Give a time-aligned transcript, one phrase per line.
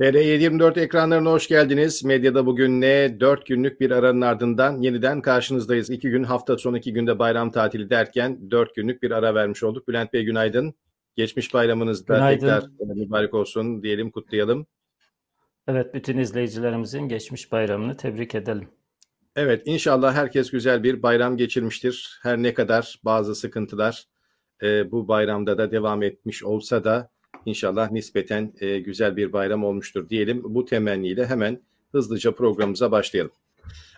[0.00, 2.04] TR724 ekranlarına hoş geldiniz.
[2.04, 3.20] Medyada bugün ne?
[3.20, 5.90] 4 günlük bir aranın ardından yeniden karşınızdayız.
[5.90, 9.88] 2 gün hafta sonu 2 günde bayram tatili derken 4 günlük bir ara vermiş olduk.
[9.88, 10.74] Bülent Bey günaydın.
[11.16, 14.66] Geçmiş bayramınız da tekrar mübarek olsun diyelim, kutlayalım.
[15.68, 18.68] Evet, bütün izleyicilerimizin geçmiş bayramını tebrik edelim.
[19.36, 22.18] Evet, inşallah herkes güzel bir bayram geçirmiştir.
[22.22, 24.04] Her ne kadar bazı sıkıntılar
[24.62, 27.10] e, bu bayramda da devam etmiş olsa da
[27.46, 30.42] İnşallah nispeten e, güzel bir bayram olmuştur diyelim.
[30.44, 31.60] Bu temenniyle hemen
[31.92, 33.32] hızlıca programımıza başlayalım.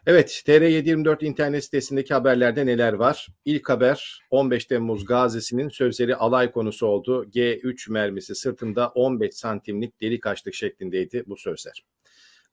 [0.07, 3.27] Evet, TR724 internet sitesindeki haberlerde neler var?
[3.45, 7.25] İlk haber 15 Temmuz gazisinin sözleri alay konusu oldu.
[7.25, 11.85] G3 mermisi sırtında 15 santimlik delik açtık şeklindeydi bu sözler.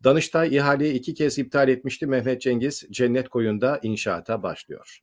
[0.04, 2.08] Danıştay ihaleyi iki kez iptal etmişti.
[2.08, 5.00] Mehmet Cengiz cennet koyunda inşaata başlıyor.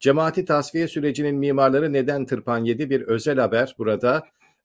[0.00, 4.22] Cemaati tasfiye sürecinin mimarları neden tırpan yedi bir özel haber burada.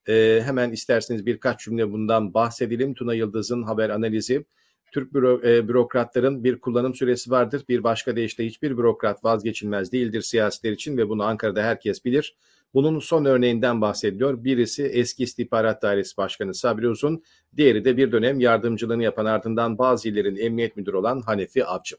[0.07, 2.93] E, hemen isterseniz birkaç cümle bundan bahsedelim.
[2.93, 4.45] Tuna Yıldız'ın haber analizi.
[4.91, 7.63] Türk büro, e, bürokratların bir kullanım süresi vardır.
[7.69, 12.35] Bir başka deyişle hiçbir bürokrat vazgeçilmez değildir siyasiler için ve bunu Ankara'da herkes bilir.
[12.73, 14.43] Bunun son örneğinden bahsediliyor.
[14.43, 17.23] Birisi eski istihbarat dairesi başkanı Sabri Uzun,
[17.57, 21.95] diğeri de bir dönem yardımcılığını yapan ardından bazı illerin emniyet müdürü olan Hanefi Avcı.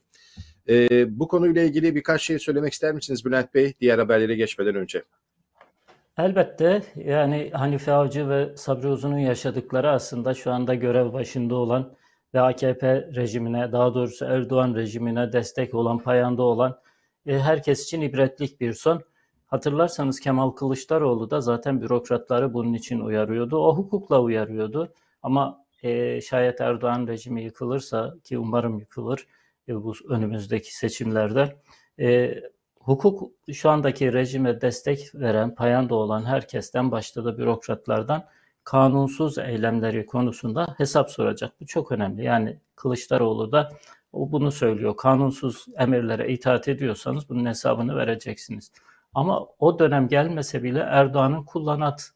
[0.69, 5.03] Ee, bu konuyla ilgili birkaç şey söylemek ister misiniz Bülent Bey diğer haberlere geçmeden önce?
[6.17, 11.93] Elbette yani Hanife Avcı ve Sabri Uzun'un yaşadıkları aslında şu anda görev başında olan
[12.33, 16.79] ve AKP rejimine daha doğrusu Erdoğan rejimine destek olan, payanda olan
[17.25, 19.03] e, herkes için ibretlik bir son.
[19.47, 23.57] Hatırlarsanız Kemal Kılıçdaroğlu da zaten bürokratları bunun için uyarıyordu.
[23.57, 24.93] O hukukla uyarıyordu.
[25.23, 29.27] Ama e, şayet Erdoğan rejimi yıkılırsa ki umarım yıkılır
[29.67, 31.55] e, bu önümüzdeki seçimlerde
[32.83, 38.25] hukuk şu andaki rejime destek veren, payanda olan herkesten başta da bürokratlardan
[38.63, 41.53] kanunsuz eylemleri konusunda hesap soracak.
[41.61, 42.23] Bu çok önemli.
[42.23, 43.71] Yani Kılıçdaroğlu da
[44.13, 44.97] o bunu söylüyor.
[44.97, 48.71] Kanunsuz emirlere itaat ediyorsanız bunun hesabını vereceksiniz.
[49.13, 52.11] Ama o dönem gelmese bile Erdoğan'ın kullanat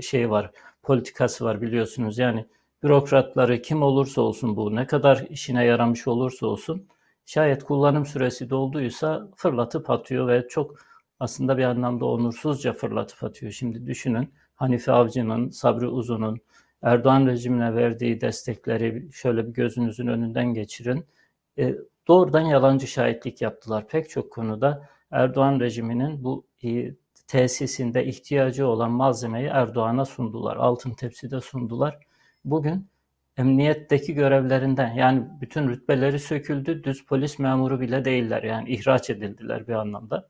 [0.00, 0.50] şey var,
[0.82, 2.18] politikası var biliyorsunuz.
[2.18, 2.46] Yani
[2.82, 6.88] bürokratları kim olursa olsun bu, ne kadar işine yaramış olursa olsun
[7.26, 10.76] Şayet kullanım süresi dolduysa fırlatıp atıyor ve çok
[11.20, 13.52] aslında bir anlamda onursuzca fırlatıp atıyor.
[13.52, 16.40] Şimdi düşünün Hanife Avcı'nın, Sabri Uzun'un,
[16.82, 21.06] Erdoğan rejimine verdiği destekleri şöyle bir gözünüzün önünden geçirin.
[21.58, 21.74] E,
[22.08, 23.88] doğrudan yalancı şahitlik yaptılar.
[23.88, 26.94] Pek çok konuda Erdoğan rejiminin bu e,
[27.26, 30.56] tesisinde ihtiyacı olan malzemeyi Erdoğan'a sundular.
[30.56, 31.98] Altın tepside sundular.
[32.44, 32.88] Bugün
[33.36, 36.84] emniyetteki görevlerinden yani bütün rütbeleri söküldü.
[36.84, 38.42] Düz polis memuru bile değiller.
[38.42, 40.28] Yani ihraç edildiler bir anlamda.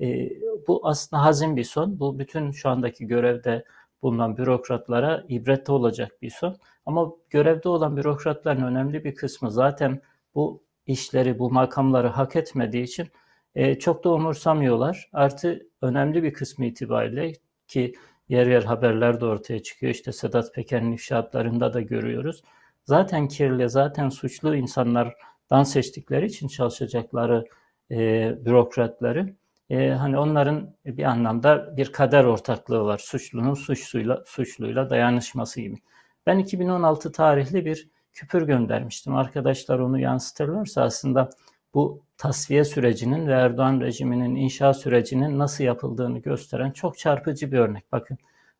[0.00, 0.30] E,
[0.68, 2.00] bu aslında hazin bir son.
[2.00, 3.64] Bu bütün şu andaki görevde
[4.02, 6.56] bulunan bürokratlara ibrette olacak bir son.
[6.86, 10.00] Ama görevde olan bürokratların önemli bir kısmı zaten
[10.34, 13.08] bu işleri, bu makamları hak etmediği için
[13.54, 15.10] e, çok da umursamıyorlar.
[15.12, 17.32] Artı önemli bir kısmı itibariyle
[17.68, 17.94] ki
[18.28, 19.92] yer yer haberler de ortaya çıkıyor.
[19.94, 22.42] İşte Sedat Peker'in ifşaatlarında da görüyoruz.
[22.84, 27.44] Zaten kirli, zaten suçlu insanlardan seçtikleri için çalışacakları
[27.90, 27.96] e,
[28.44, 29.34] bürokratları
[29.70, 32.98] e, hani onların bir anlamda bir kader ortaklığı var.
[32.98, 35.76] Suçlunun suçluyla, suçluyla dayanışması gibi.
[36.26, 39.16] Ben 2016 tarihli bir küpür göndermiştim.
[39.16, 41.30] Arkadaşlar onu yansıtırlarsa aslında
[41.74, 47.92] bu tasfiye sürecinin ve Erdoğan rejiminin inşa sürecinin nasıl yapıldığını gösteren çok çarpıcı bir örnek.
[47.92, 48.18] Bakın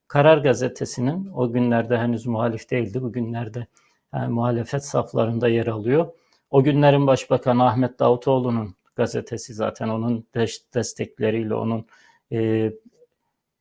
[0.08, 3.02] Karar Gazetesi'nin o günlerde henüz muhalif değildi.
[3.02, 3.66] Bugünlerde
[4.14, 6.12] yani muhalefet saflarında yer alıyor.
[6.50, 10.26] O günlerin Başbakanı Ahmet Davutoğlu'nun gazetesi zaten onun
[10.74, 11.86] destekleriyle, onun
[12.32, 12.72] e,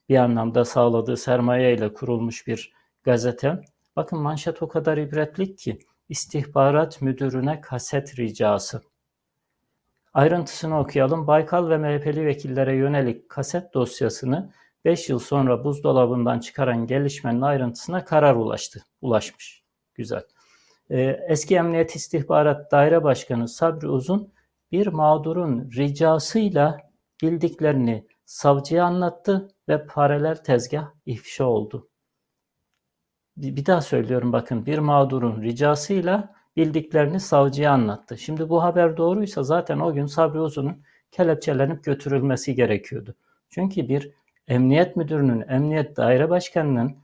[0.09, 3.61] bir anlamda sağladığı sermaye ile kurulmuş bir gazete.
[3.95, 8.81] Bakın manşet o kadar ibretlik ki istihbarat müdürüne kaset ricası.
[10.13, 11.27] Ayrıntısını okuyalım.
[11.27, 14.53] Baykal ve MHP'li vekillere yönelik kaset dosyasını
[14.85, 18.83] 5 yıl sonra buzdolabından çıkaran gelişmenin ayrıntısına karar ulaştı.
[19.01, 19.63] Ulaşmış.
[19.95, 20.23] Güzel.
[20.89, 24.33] Ee, eski Emniyet İstihbarat Daire Başkanı Sabri Uzun
[24.71, 26.81] bir mağdurun ricasıyla
[27.21, 31.89] bildiklerini savcıya anlattı ve paralel tezgah ifşa oldu.
[33.37, 38.17] Bir daha söylüyorum bakın bir mağdurun ricasıyla bildiklerini savcıya anlattı.
[38.17, 43.15] Şimdi bu haber doğruysa zaten o gün Sabri Uzun'un kelepçelenip götürülmesi gerekiyordu.
[43.49, 44.11] Çünkü bir
[44.47, 46.97] emniyet müdürünün, emniyet daire başkanının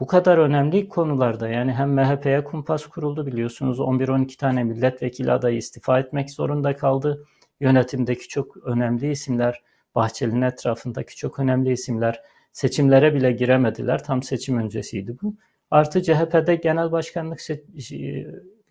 [0.00, 5.98] bu kadar önemli konularda yani hem MHP'ye kumpas kuruldu biliyorsunuz 11-12 tane milletvekili adayı istifa
[5.98, 7.24] etmek zorunda kaldı.
[7.60, 9.62] Yönetimdeki çok önemli isimler,
[9.94, 12.20] Bahçeli'nin etrafındaki çok önemli isimler
[12.52, 14.04] seçimlere bile giremediler.
[14.04, 15.34] Tam seçim öncesiydi bu.
[15.70, 17.40] Artı CHP'de genel başkanlık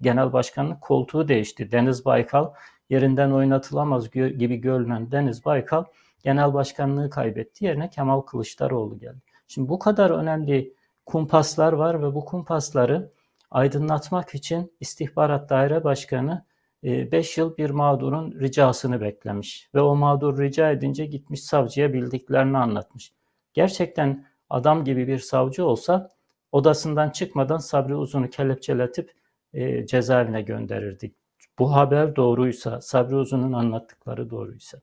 [0.01, 1.71] genel başkanlık koltuğu değişti.
[1.71, 2.53] Deniz Baykal
[2.89, 5.83] yerinden oynatılamaz gibi görünen Deniz Baykal
[6.23, 7.65] genel başkanlığı kaybetti.
[7.65, 9.21] Yerine Kemal Kılıçdaroğlu geldi.
[9.47, 10.73] Şimdi bu kadar önemli
[11.05, 13.11] kumpaslar var ve bu kumpasları
[13.51, 16.45] aydınlatmak için İstihbarat Daire Başkanı
[16.83, 22.57] 5 e, yıl bir mağdurun ricasını beklemiş ve o mağdur rica edince gitmiş savcıya bildiklerini
[22.57, 23.13] anlatmış.
[23.53, 26.09] Gerçekten adam gibi bir savcı olsa
[26.51, 29.11] odasından çıkmadan Sabri Uzun'u kelepçeletip
[29.53, 31.11] e, cezaevine gönderirdi.
[31.59, 34.77] Bu haber doğruysa, Sabri Uzun'un anlattıkları doğruysa.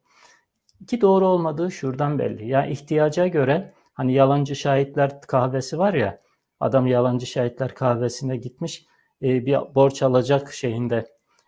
[0.87, 2.49] Ki doğru olmadığı şuradan belli.
[2.49, 6.21] Ya yani ihtiyaca göre hani yalancı şahitler kahvesi var ya,
[6.61, 8.87] adam yalancı şahitler kahvesine gitmiş,
[9.23, 11.07] e, bir borç alacak şeyinde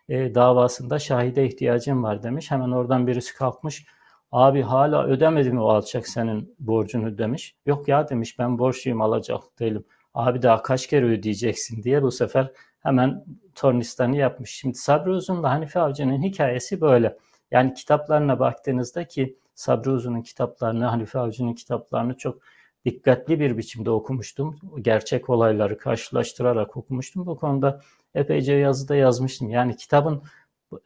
[0.09, 2.51] e, davasında şahide ihtiyacım var demiş.
[2.51, 3.85] Hemen oradan birisi kalkmış.
[4.31, 7.55] Abi hala ödemedi mi o alacak senin borcunu demiş.
[7.65, 9.85] Yok ya demiş ben borçluyum alacak değilim.
[10.13, 12.51] Abi daha kaç kere ödeyeceksin diye bu sefer
[12.83, 13.25] hemen
[13.55, 14.51] tornistanı yapmış.
[14.51, 17.17] Şimdi Sabri Uzun'la Hanife Avcı'nın hikayesi böyle.
[17.51, 22.41] Yani kitaplarına baktığınızda ki Sabri Uzun'un kitaplarını, Hanife Avcı'nın kitaplarını çok
[22.85, 24.59] dikkatli bir biçimde okumuştum.
[24.81, 27.25] Gerçek olayları karşılaştırarak okumuştum.
[27.25, 27.81] Bu konuda
[28.15, 29.49] epeyce yazıda yazmıştım.
[29.49, 30.23] Yani kitabın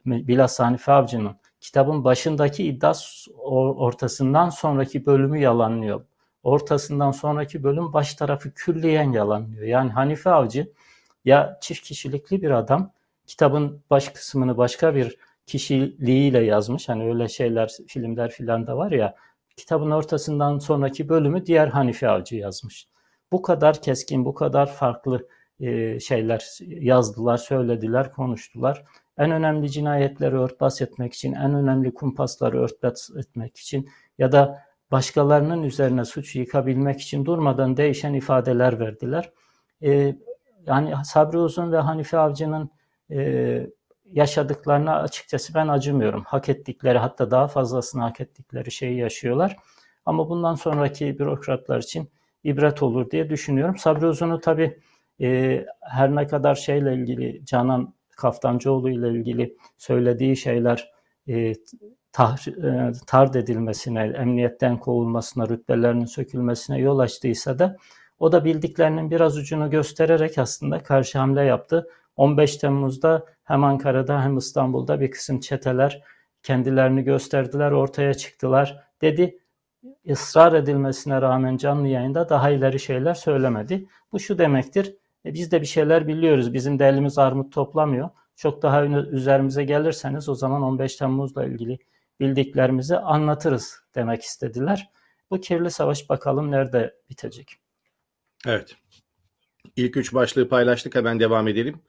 [0.06, 2.92] bilhassa Hanife Avcı'nın kitabın başındaki iddia
[3.44, 6.04] ortasından sonraki bölümü yalanlıyor.
[6.42, 9.66] Ortasından sonraki bölüm baş tarafı külliyen yalanlıyor.
[9.66, 10.72] Yani Hanife Avcı
[11.26, 12.92] ya çift kişilikli bir adam
[13.26, 16.88] kitabın baş kısmını başka bir kişiliğiyle yazmış.
[16.88, 19.14] Hani öyle şeyler filmler filan da var ya
[19.56, 22.88] kitabın ortasından sonraki bölümü diğer Hanife Avcı yazmış.
[23.32, 25.28] Bu kadar keskin, bu kadar farklı
[25.60, 28.84] e, şeyler yazdılar, söylediler, konuştular.
[29.18, 33.88] En önemli cinayetleri örtbas etmek için, en önemli kumpasları örtbas etmek için
[34.18, 39.32] ya da başkalarının üzerine suç yıkabilmek için durmadan değişen ifadeler verdiler.
[40.66, 42.70] Yani Sabri Uzun ve Hanife Avcı'nın
[43.10, 43.66] e,
[44.12, 46.24] yaşadıklarına açıkçası ben acımıyorum.
[46.26, 49.56] Hak ettikleri hatta daha fazlasını hak ettikleri şeyi yaşıyorlar.
[50.06, 52.10] Ama bundan sonraki bürokratlar için
[52.44, 53.76] ibret olur diye düşünüyorum.
[53.78, 54.80] Sabri Uzun'u tabii
[55.20, 60.90] e, her ne kadar şeyle ilgili Canan Kaftancıoğlu ile ilgili söylediği şeyler
[61.28, 61.52] e,
[62.12, 67.76] tar, e, tard edilmesine, emniyetten kovulmasına, rütbelerinin sökülmesine yol açtıysa da
[68.18, 71.88] o da bildiklerinin biraz ucunu göstererek aslında karşı hamle yaptı.
[72.16, 76.02] 15 Temmuz'da hem Ankara'da hem İstanbul'da bir kısım çeteler
[76.42, 79.38] kendilerini gösterdiler, ortaya çıktılar dedi.
[80.04, 83.86] Israr edilmesine rağmen canlı yayında daha ileri şeyler söylemedi.
[84.12, 84.96] Bu şu demektir,
[85.26, 88.10] e biz de bir şeyler biliyoruz, bizim de elimiz armut toplamıyor.
[88.36, 91.78] Çok daha üzerimize gelirseniz o zaman 15 Temmuz'la ilgili
[92.20, 94.90] bildiklerimizi anlatırız demek istediler.
[95.30, 97.65] Bu kirli savaş bakalım nerede bitecek.
[98.46, 98.76] Evet.
[99.76, 101.80] İlk üç başlığı paylaştık hemen devam edelim.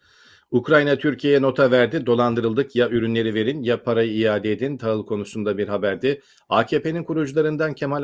[0.52, 2.06] Ukrayna Türkiye'ye nota verdi.
[2.06, 4.78] Dolandırıldık ya ürünleri verin ya parayı iade edin.
[4.78, 6.22] Tahıl konusunda bir haberdi.
[6.50, 8.04] AKP'nin kurucularından Kemal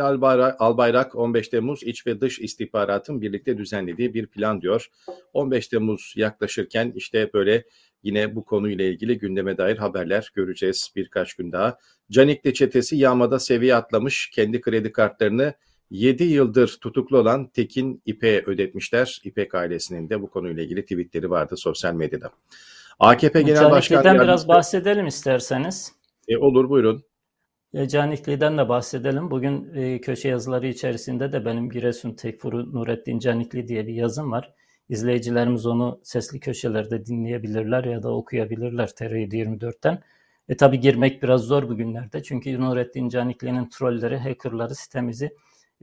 [0.59, 4.87] Albayrak 15 Temmuz iç ve dış istihbaratın birlikte düzenlediği bir plan diyor.
[5.33, 7.63] 15 Temmuz yaklaşırken işte böyle
[8.03, 11.77] yine bu konuyla ilgili gündeme dair haberler göreceğiz birkaç gün daha.
[12.11, 14.29] Canikli çetesi yağmada seviye atlamış.
[14.33, 15.53] Kendi kredi kartlarını
[15.91, 19.21] 7 yıldır tutuklu olan Tekin İpek'e ödetmişler.
[19.23, 22.31] İpek ailesinin de bu konuyla ilgili tweetleri vardı sosyal medyada.
[22.99, 25.91] AKP Genel Başkanı Canikli'den biraz bahsedelim isterseniz.
[26.27, 27.03] E, olur buyurun.
[27.73, 29.31] E, Canikli'den de bahsedelim.
[29.31, 34.53] Bugün e, köşe yazıları içerisinde de benim Giresun Tekfuru Nurettin Canikli diye bir yazım var.
[34.89, 40.03] İzleyicilerimiz onu sesli köşelerde dinleyebilirler ya da okuyabilirler TR724'ten.
[40.49, 45.35] E tabi girmek biraz zor bugünlerde çünkü Nurettin Canikli'nin trolleri, hackerları sitemizi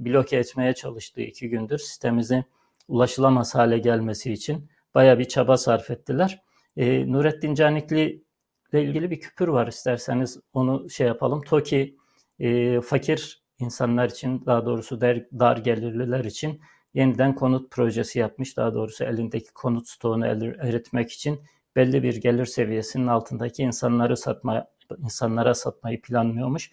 [0.05, 2.45] bloke etmeye çalıştığı iki gündür sitemizin
[2.89, 6.43] ulaşılamaz hale gelmesi için baya bir çaba sarf ettiler.
[6.77, 8.25] E, Nurettin Canikli
[8.73, 11.43] ile ilgili bir küpür var isterseniz onu şey yapalım.
[11.43, 11.97] TOKİ
[12.39, 16.61] e, fakir insanlar için daha doğrusu der, dar gelirliler için
[16.95, 18.57] yeniden konut projesi yapmış.
[18.57, 20.27] Daha doğrusu elindeki konut stoğunu
[20.61, 21.41] eritmek için
[21.77, 24.67] belli bir gelir seviyesinin altındaki insanları satma
[24.99, 26.71] insanlara satmayı planlıyormuş.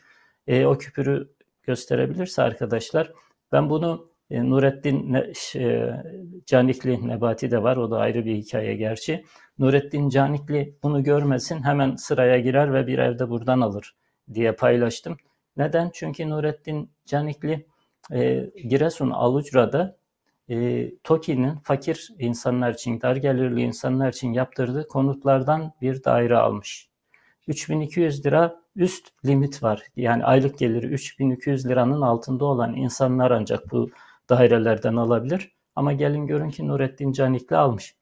[0.48, 1.29] E, o küpürü
[1.67, 3.12] gösterebilirse arkadaşlar
[3.51, 6.03] ben bunu e, Nurettin e,
[6.45, 7.77] Canikli Nebati de var.
[7.77, 9.25] O da ayrı bir hikaye gerçi.
[9.59, 13.95] Nurettin Canikli bunu görmesin hemen sıraya girer ve bir evde buradan alır
[14.33, 15.17] diye paylaştım.
[15.57, 15.91] Neden?
[15.93, 17.65] Çünkü Nurettin Canikli
[18.12, 19.97] e, Giresun Alucra'da
[20.50, 26.89] e, TOKİ'nin fakir insanlar için, dar gelirli insanlar için yaptırdığı konutlardan bir daire almış.
[27.47, 29.84] 3200 lira üst limit var.
[29.96, 33.89] Yani aylık geliri 3200 liranın altında olan insanlar ancak bu
[34.29, 35.51] dairelerden alabilir.
[35.75, 37.96] Ama gelin görün ki Nurettin Canikli almış.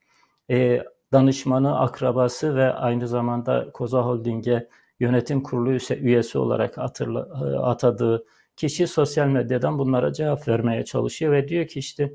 [0.50, 4.68] E, danışmanı, akrabası ve aynı zamanda Koza Holding'e
[5.00, 8.24] yönetim kurulu üyesi olarak hatırla, e, atadığı
[8.56, 12.14] kişi sosyal medyadan bunlara cevap vermeye çalışıyor ve diyor ki işte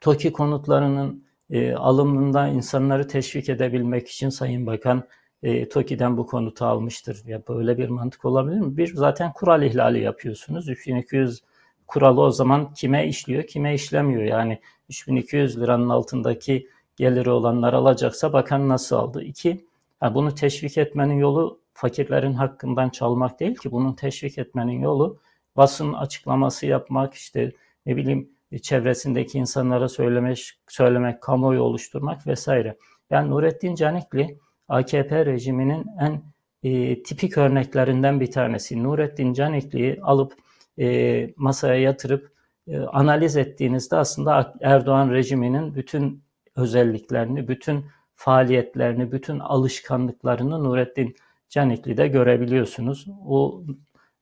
[0.00, 5.04] TOKİ konutlarının e, alımından insanları teşvik edebilmek için Sayın Bakan
[5.42, 7.22] e, TOKİ'den bu konutu almıştır.
[7.26, 8.76] Ya böyle bir mantık olabilir mi?
[8.76, 10.68] Bir zaten kural ihlali yapıyorsunuz.
[10.68, 11.40] 3200
[11.86, 14.22] kuralı o zaman kime işliyor, kime işlemiyor?
[14.22, 19.22] Yani 3200 liranın altındaki geliri olanlar alacaksa bakan nasıl aldı?
[19.22, 19.66] İki,
[20.02, 25.18] yani bunu teşvik etmenin yolu fakirlerin hakkından çalmak değil ki bunun teşvik etmenin yolu
[25.56, 27.52] basın açıklaması yapmak işte
[27.86, 28.30] ne bileyim
[28.62, 32.76] çevresindeki insanlara söylemek, söylemek, kamuoyu oluşturmak vesaire.
[33.10, 36.22] Yani Nurettin Canikli AKP rejiminin en
[36.62, 38.82] e, tipik örneklerinden bir tanesi.
[38.82, 40.32] Nurettin Canikli'yi alıp
[40.78, 42.32] e, masaya yatırıp
[42.68, 46.22] e, analiz ettiğinizde aslında Erdoğan rejiminin bütün
[46.56, 51.16] özelliklerini, bütün faaliyetlerini, bütün alışkanlıklarını Nurettin
[51.48, 53.06] Canikli'de görebiliyorsunuz.
[53.26, 53.62] O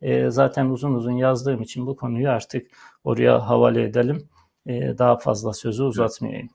[0.03, 2.67] e, zaten uzun uzun yazdığım için bu konuyu artık
[3.05, 4.29] oraya havale edelim.
[4.67, 6.49] E, daha fazla sözü uzatmayayım.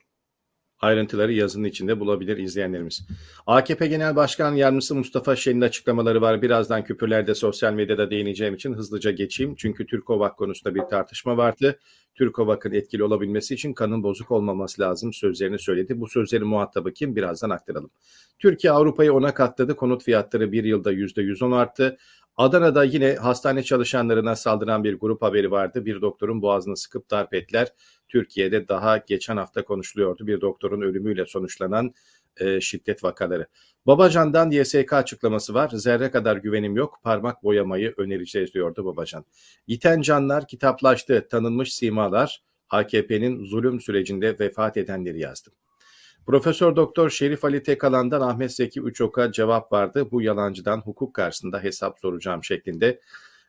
[0.85, 3.07] Ayrıntıları yazının içinde bulabilir izleyenlerimiz.
[3.47, 6.41] AKP Genel Başkan Yardımcısı Mustafa Şen'in açıklamaları var.
[6.41, 9.55] Birazdan küpürlerde sosyal medyada değineceğim için hızlıca geçeyim.
[9.55, 11.79] Çünkü Türkovak konusunda bir tartışma vardı.
[12.15, 15.99] Türkovak'ın etkili olabilmesi için kanın bozuk olmaması lazım sözlerini söyledi.
[15.99, 17.15] Bu sözlerin muhatabı kim?
[17.15, 17.89] Birazdan aktaralım.
[18.39, 19.75] Türkiye Avrupa'yı ona katladı.
[19.75, 21.97] Konut fiyatları bir yılda %110 arttı.
[22.37, 25.85] Adana'da yine hastane çalışanlarına saldıran bir grup haberi vardı.
[25.85, 27.67] Bir doktorun boğazını sıkıp darp ettiler.
[28.07, 30.27] Türkiye'de daha geçen hafta konuşuluyordu.
[30.27, 31.93] Bir doktorun ölümüyle sonuçlanan
[32.37, 33.47] e, şiddet vakaları.
[33.87, 35.69] Babacan'dan YSK açıklaması var.
[35.73, 36.99] Zerre kadar güvenim yok.
[37.03, 39.25] Parmak boyamayı önereceğiz diyordu Babacan.
[39.67, 41.27] Yiten canlar kitaplaştı.
[41.29, 45.51] Tanınmış simalar AKP'nin zulüm sürecinde vefat edenleri yazdı.
[46.27, 50.07] Profesör Doktor Şerif Ali Tekalan'dan Ahmet Zeki Üçok'a cevap vardı.
[50.11, 52.99] Bu yalancıdan hukuk karşısında hesap soracağım şeklinde.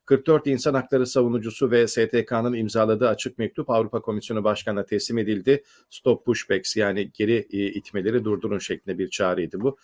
[0.05, 5.63] 44 insan hakları savunucusu ve STK'nın imzaladığı açık mektup Avrupa Komisyonu Başkanı'na teslim edildi.
[5.91, 9.77] Stop pushbacks yani geri e, itmeleri durdurun şeklinde bir çağrıydı bu.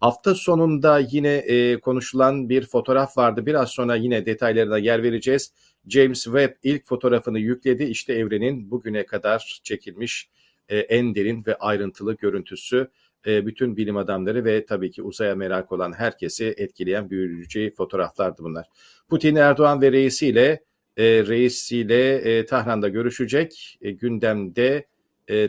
[0.00, 3.46] Hafta sonunda yine e, konuşulan bir fotoğraf vardı.
[3.46, 5.52] Biraz sonra yine detaylarına yer vereceğiz.
[5.88, 7.84] James Webb ilk fotoğrafını yükledi.
[7.84, 10.28] İşte evrenin bugüne kadar çekilmiş
[10.70, 12.88] e, en derin ve ayrıntılı görüntüsü
[13.26, 18.66] e, bütün bilim adamları ve tabii ki uzaya merak olan herkesi etkileyen büyüleyici fotoğraflardı bunlar.
[19.08, 20.64] Putin, Erdoğan ve reisiyle
[20.96, 23.78] e, reisiyle Tahran'da görüşecek.
[23.82, 24.86] Gündemde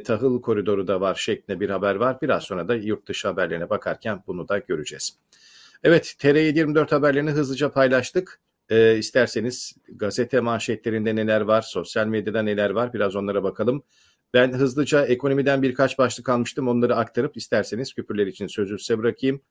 [0.06, 2.18] tahıl koridoru da var şeklinde bir haber var.
[2.22, 5.18] Biraz sonra da yurt dışı haberlerine bakarken bunu da göreceğiz.
[5.84, 8.40] Evet, TR24 haberlerini hızlıca paylaştık.
[8.70, 13.84] E, isterseniz gazete manşetlerinde neler var, sosyal medyada neler var biraz onlara bakalım.
[14.34, 16.68] Ben hızlıca ekonomiden birkaç başlık almıştım.
[16.68, 19.42] Onları aktarıp isterseniz küpürler için sözü size bırakayım.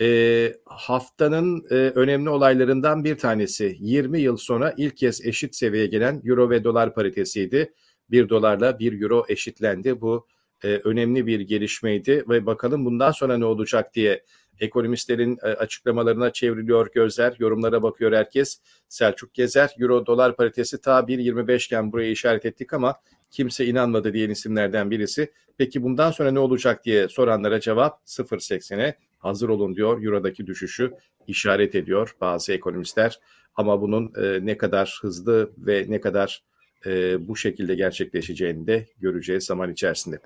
[0.00, 6.22] E, haftanın e, önemli olaylarından bir tanesi 20 yıl sonra ilk kez eşit seviyeye gelen
[6.24, 7.74] euro ve dolar paritesiydi.
[8.10, 10.00] 1 dolarla 1 euro eşitlendi.
[10.00, 10.26] Bu
[10.64, 14.24] e, önemli bir gelişmeydi ve bakalım bundan sonra ne olacak diye
[14.60, 18.60] ekonomistlerin e, açıklamalarına çevriliyor gözler, yorumlara bakıyor herkes.
[18.88, 22.96] Selçuk Gezer, Euro dolar paritesi ta 1.25 iken buraya işaret ettik ama
[23.30, 25.32] kimse inanmadı diyen isimlerden birisi.
[25.58, 30.04] Peki bundan sonra ne olacak diye soranlara cevap 0.80'e hazır olun diyor.
[30.04, 30.92] Euro'daki düşüşü
[31.26, 33.18] işaret ediyor bazı ekonomistler.
[33.54, 36.42] Ama bunun e, ne kadar hızlı ve ne kadar
[36.86, 40.18] e, bu şekilde gerçekleşeceğini de göreceğiz zaman içerisinde.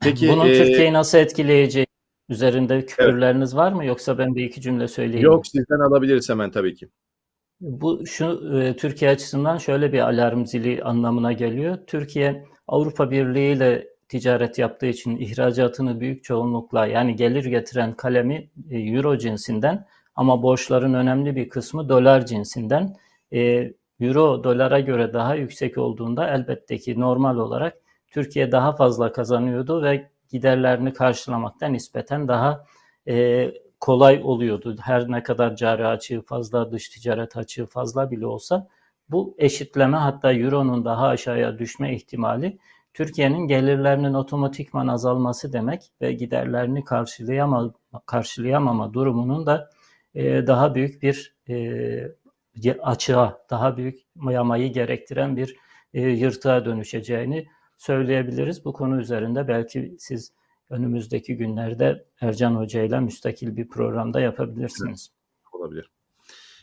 [0.00, 1.86] Peki bunun e, Türkiye'yi nasıl etkileyeceği
[2.28, 3.58] üzerinde küfürleriniz evet.
[3.58, 5.24] var mı yoksa ben bir iki cümle söyleyeyim?
[5.24, 6.88] Yok sizden alabiliriz hemen tabii ki.
[7.60, 11.78] Bu şu e, Türkiye açısından şöyle bir alarm zili anlamına geliyor.
[11.86, 18.78] Türkiye Avrupa Birliği ile ticaret yaptığı için ihracatını büyük çoğunlukla yani gelir getiren kalemi e,
[18.78, 22.96] euro cinsinden ama borçların önemli bir kısmı dolar cinsinden.
[23.32, 27.76] E, euro dolara göre daha yüksek olduğunda elbette ki normal olarak
[28.08, 32.64] Türkiye daha fazla kazanıyordu ve giderlerini karşılamakta nispeten daha
[33.08, 33.50] e,
[33.80, 34.76] kolay oluyordu.
[34.80, 38.68] Her ne kadar cari açığı fazla, dış ticaret açığı fazla bile olsa
[39.08, 42.58] bu eşitleme hatta Euro'nun daha aşağıya düşme ihtimali
[42.94, 47.74] Türkiye'nin gelirlerinin otomatikman azalması demek ve giderlerini karşılayama,
[48.06, 49.70] karşılayamama durumunun da
[50.14, 54.00] e, daha büyük bir e, açığa, daha büyük
[54.30, 55.56] yamayı gerektiren bir
[55.94, 58.64] e, yırtığa dönüşeceğini söyleyebiliriz.
[58.64, 60.32] Bu konu üzerinde belki siz
[60.70, 65.10] önümüzdeki günlerde Ercan Hoca ile müstakil bir programda yapabilirsiniz.
[65.52, 65.90] Olabilir.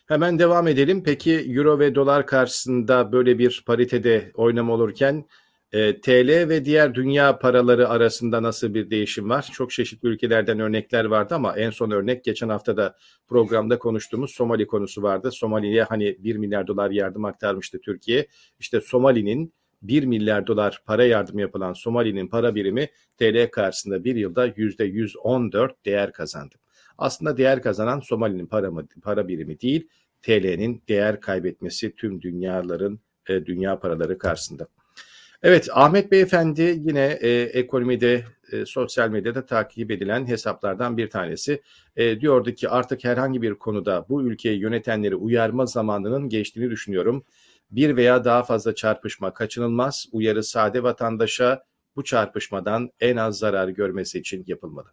[0.08, 1.04] Hemen devam edelim.
[1.04, 5.26] Peki Euro ve dolar karşısında böyle bir paritede oynama olurken
[5.74, 9.50] E, TL ve diğer dünya paraları arasında nasıl bir değişim var?
[9.54, 12.96] Çok çeşitli ülkelerden örnekler vardı ama en son örnek geçen hafta da
[13.28, 15.32] programda konuştuğumuz Somali konusu vardı.
[15.32, 18.28] Somali'ye hani 1 milyar dolar yardım aktarmıştı Türkiye.
[18.60, 24.48] İşte Somali'nin 1 milyar dolar para yardım yapılan Somali'nin para birimi TL karşısında bir yılda
[24.48, 26.56] %114 değer kazandı.
[26.98, 28.72] Aslında değer kazanan Somali'nin para,
[29.02, 29.88] para birimi değil,
[30.22, 34.68] TL'nin değer kaybetmesi tüm dünyaların e, dünya paraları karşısında.
[35.44, 41.62] Evet Ahmet Beyefendi yine e, ekonomide e, sosyal medyada takip edilen hesaplardan bir tanesi.
[41.96, 47.24] E, diyordu ki artık herhangi bir konuda bu ülkeyi yönetenleri uyarma zamanının geçtiğini düşünüyorum.
[47.72, 50.06] Bir veya daha fazla çarpışma kaçınılmaz.
[50.12, 51.64] Uyarı sade vatandaşa
[51.96, 54.88] bu çarpışmadan en az zarar görmesi için yapılmalı.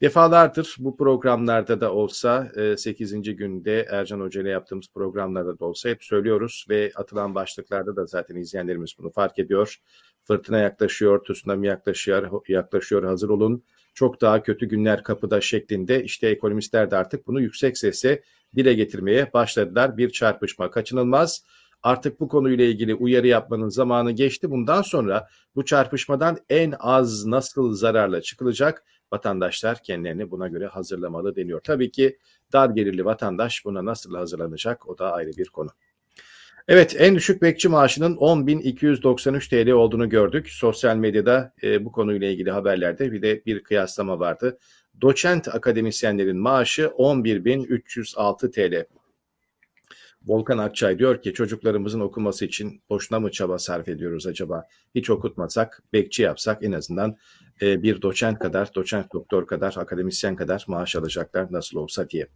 [0.00, 3.14] Defalardır bu programlarda da olsa 8.
[3.14, 8.06] E, günde Ercan Hoca ile yaptığımız programlarda da olsa hep söylüyoruz ve atılan başlıklarda da
[8.06, 9.76] zaten izleyenlerimiz bunu fark ediyor.
[10.24, 13.64] Fırtına yaklaşıyor, tsunami yaklaşıyor, yaklaşıyor hazır olun.
[13.94, 18.22] Çok daha kötü günler kapıda şeklinde işte ekonomistler de artık bunu yüksek sesle
[18.56, 19.96] dile getirmeye başladılar.
[19.96, 21.44] Bir çarpışma kaçınılmaz.
[21.82, 24.50] Artık bu konuyla ilgili uyarı yapmanın zamanı geçti.
[24.50, 31.60] Bundan sonra bu çarpışmadan en az nasıl zararla çıkılacak vatandaşlar kendilerini buna göre hazırlamalı deniyor.
[31.60, 32.18] Tabii ki
[32.52, 35.70] dar gelirli vatandaş buna nasıl hazırlanacak o da ayrı bir konu.
[36.68, 40.48] Evet en düşük bekçi maaşının 10.293 TL olduğunu gördük.
[40.48, 44.58] Sosyal medyada e, bu konuyla ilgili haberlerde bir de bir kıyaslama vardı.
[45.00, 48.86] Doçent akademisyenlerin maaşı 11.306 TL.
[50.26, 54.64] Volkan Akçay diyor ki çocuklarımızın okuması için boşuna mı çaba sarf ediyoruz acaba?
[54.94, 57.16] Hiç okutmasak, bekçi yapsak en azından
[57.62, 62.26] e, bir doçent kadar, doçent doktor kadar, akademisyen kadar maaş alacaklar nasıl olsa diye.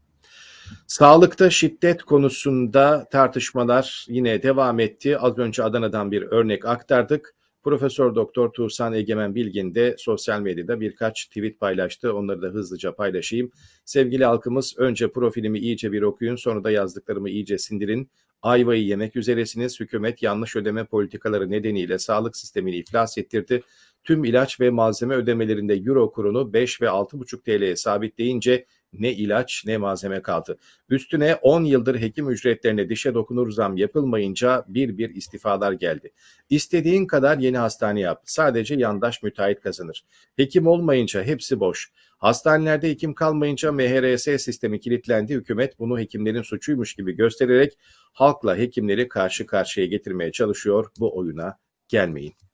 [0.87, 5.19] Sağlıkta şiddet konusunda tartışmalar yine devam etti.
[5.19, 7.36] Az önce Adana'dan bir örnek aktardık.
[7.67, 12.15] Profesör Doktor Tuğsan Egemen Bilgin de sosyal medyada birkaç tweet paylaştı.
[12.15, 13.50] Onları da hızlıca paylaşayım.
[13.85, 18.11] Sevgili halkımız önce profilimi iyice bir okuyun sonra da yazdıklarımı iyice sindirin.
[18.43, 19.81] Ayvayı yemek üzeresiniz.
[19.81, 23.63] Hükümet yanlış ödeme politikaları nedeniyle sağlık sistemini iflas ettirdi.
[24.06, 29.76] Tüm ilaç ve malzeme ödemelerinde euro kurunu 5 ve 6,5 TL'ye sabitleyince ne ilaç ne
[29.76, 30.58] malzeme kaldı.
[30.88, 36.12] Üstüne 10 yıldır hekim ücretlerine dişe dokunur zam yapılmayınca bir bir istifalar geldi.
[36.50, 38.23] İstediğin kadar yeni hastane yap.
[38.25, 40.04] Sadece yandaş müteahhit kazanır.
[40.36, 41.92] Hekim olmayınca hepsi boş.
[42.19, 45.34] Hastanelerde hekim kalmayınca MHRS sistemi kilitlendi.
[45.34, 47.78] Hükümet bunu hekimlerin suçuymuş gibi göstererek
[48.12, 50.90] halkla hekimleri karşı karşıya getirmeye çalışıyor.
[51.00, 52.46] Bu oyuna gelmeyin.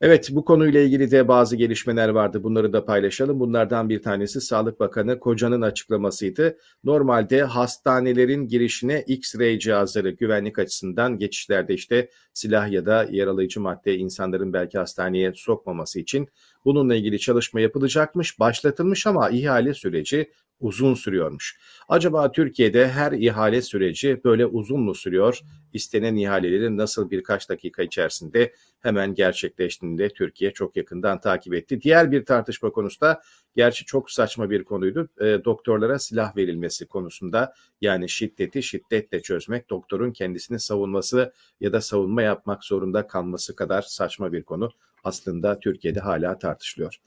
[0.00, 2.42] Evet bu konuyla ilgili de bazı gelişmeler vardı.
[2.42, 3.40] Bunları da paylaşalım.
[3.40, 6.58] Bunlardan bir tanesi Sağlık Bakanı Koca'nın açıklamasıydı.
[6.84, 14.52] Normalde hastanelerin girişine X-ray cihazları güvenlik açısından geçişlerde işte silah ya da yaralayıcı madde insanların
[14.52, 16.28] belki hastaneye sokmaması için
[16.64, 20.30] bununla ilgili çalışma yapılacakmış, başlatılmış ama ihale süreci
[20.60, 21.58] uzun sürüyormuş.
[21.88, 25.40] Acaba Türkiye'de her ihale süreci böyle uzun mu sürüyor?
[25.72, 31.80] İstenen ihalelerin nasıl birkaç dakika içerisinde hemen gerçekleştiğinde Türkiye çok yakından takip etti.
[31.80, 33.22] Diğer bir tartışma konusu da
[33.56, 35.08] gerçi çok saçma bir konuydu.
[35.20, 42.22] E, doktorlara silah verilmesi konusunda yani şiddeti şiddetle çözmek doktorun kendisini savunması ya da savunma
[42.22, 44.70] yapmak zorunda kalması kadar saçma bir konu
[45.04, 47.00] aslında Türkiye'de hala tartışılıyor.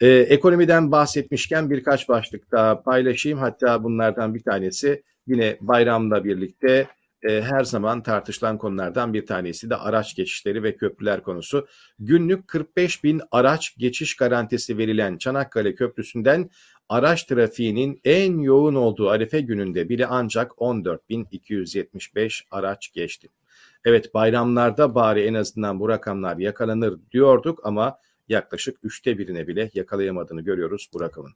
[0.00, 3.38] Ee, ekonomiden bahsetmişken birkaç başlık daha paylaşayım.
[3.38, 6.88] Hatta bunlardan bir tanesi yine bayramla birlikte
[7.22, 11.66] e, her zaman tartışılan konulardan bir tanesi de araç geçişleri ve köprüler konusu.
[11.98, 16.50] Günlük 45 bin araç geçiş garantisi verilen Çanakkale Köprüsü'nden
[16.88, 23.28] araç trafiğinin en yoğun olduğu Arife gününde bile ancak 14.275 araç geçti.
[23.84, 30.40] Evet bayramlarda bari en azından bu rakamlar yakalanır diyorduk ama yaklaşık üçte birine bile yakalayamadığını
[30.40, 31.32] görüyoruz bu rakamın.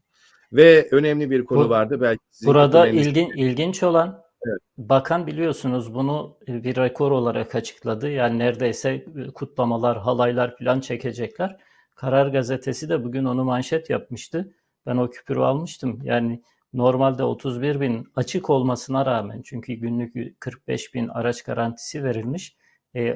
[0.52, 2.00] Ve önemli bir konu bu, vardı.
[2.00, 4.58] Belki burada ilgin, ilginç olan evet.
[4.78, 8.10] bakan biliyorsunuz bunu bir rekor olarak açıkladı.
[8.10, 11.56] Yani neredeyse kutlamalar, halaylar falan çekecekler.
[11.94, 14.54] Karar gazetesi de bugün onu manşet yapmıştı.
[14.86, 16.00] Ben o küpürü almıştım.
[16.02, 22.56] Yani normalde 31 bin açık olmasına rağmen çünkü günlük 45 bin araç garantisi verilmiş.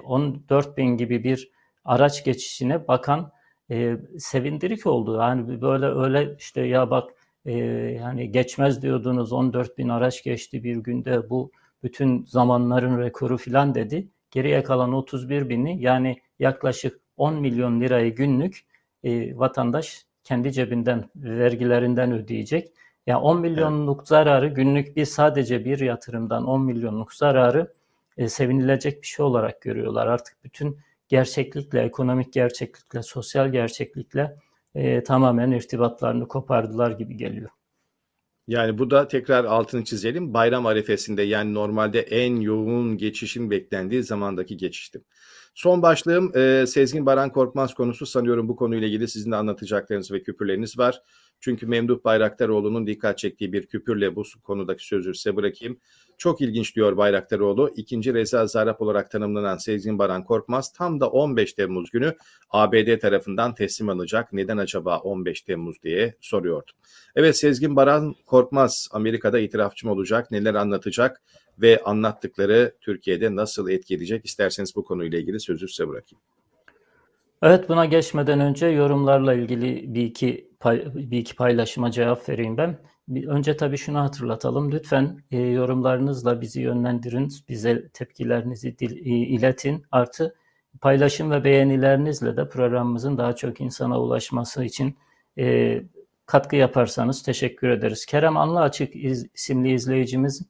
[0.05, 1.51] 14 e, bin gibi bir
[1.85, 3.33] araç geçişine bakan
[3.73, 5.17] e, sevindirik oldu.
[5.21, 7.11] Yani böyle öyle işte ya bak
[7.47, 7.53] e,
[8.01, 14.09] yani geçmez diyordunuz 14 bin araç geçti bir günde bu bütün zamanların rekoru filan dedi.
[14.31, 18.61] Geriye kalan 31 bini yani yaklaşık 10 milyon lirayı günlük
[19.05, 22.69] e, vatandaş kendi cebinden vergilerinden ödeyecek.
[23.07, 24.09] Yani 10 milyonluk evet.
[24.09, 27.73] zararı günlük bir sadece bir yatırımdan 10 milyonluk zararı
[28.17, 30.07] e, sevinilecek bir şey olarak görüyorlar.
[30.07, 30.79] Artık bütün
[31.13, 34.37] gerçeklikle, ekonomik gerçeklikle, sosyal gerçeklikle
[34.75, 37.51] e, tamamen irtibatlarını kopardılar gibi geliyor.
[38.49, 40.35] Yani bu da tekrar altını çizelim.
[40.35, 45.03] Bayram arifesinde yani normalde en yoğun geçişin beklendiği zamandaki geçişti.
[45.55, 48.07] Son başlığım e, Sezgin Baran Korkmaz konusu.
[48.07, 51.03] Sanıyorum bu konuyla ilgili sizin de anlatacaklarınız ve küpürleriniz var.
[51.41, 55.79] Çünkü Memduh Bayraktaroğlu'nun dikkat çektiği bir küpürle bu konudaki sözü size bırakayım.
[56.19, 57.73] Çok ilginç diyor Bayraktaroğlu.
[57.77, 62.17] İkinci Reza Zarap olarak tanımlanan Sezgin Baran Korkmaz tam da 15 Temmuz günü
[62.51, 64.33] ABD tarafından teslim alınacak.
[64.33, 66.73] Neden acaba 15 Temmuz diye soruyordu.
[67.17, 70.31] Evet Sezgin Baran Korkmaz Amerika'da itirafçı mı olacak?
[70.31, 71.23] Neler anlatacak?
[71.59, 74.25] Ve anlattıkları Türkiye'de nasıl etkileyecek?
[74.25, 76.21] İsterseniz bu konuyla ilgili sözü size bırakayım.
[77.43, 82.79] Evet buna geçmeden önce yorumlarla ilgili bir iki pay, bir iki paylaşıma cevap vereyim ben.
[83.27, 84.73] Önce tabii şunu hatırlatalım.
[84.73, 89.83] Lütfen e, yorumlarınızla bizi yönlendirin, bize tepkilerinizi dil, e, iletin.
[89.93, 90.35] Artı
[90.81, 94.97] paylaşım ve beğenilerinizle de programımızın daha çok insana ulaşması için
[95.39, 95.83] e,
[96.27, 98.07] katkı yaparsanız teşekkür ederiz.
[98.07, 100.43] Kerem Anlı Açık iz, isimli izleyicimiz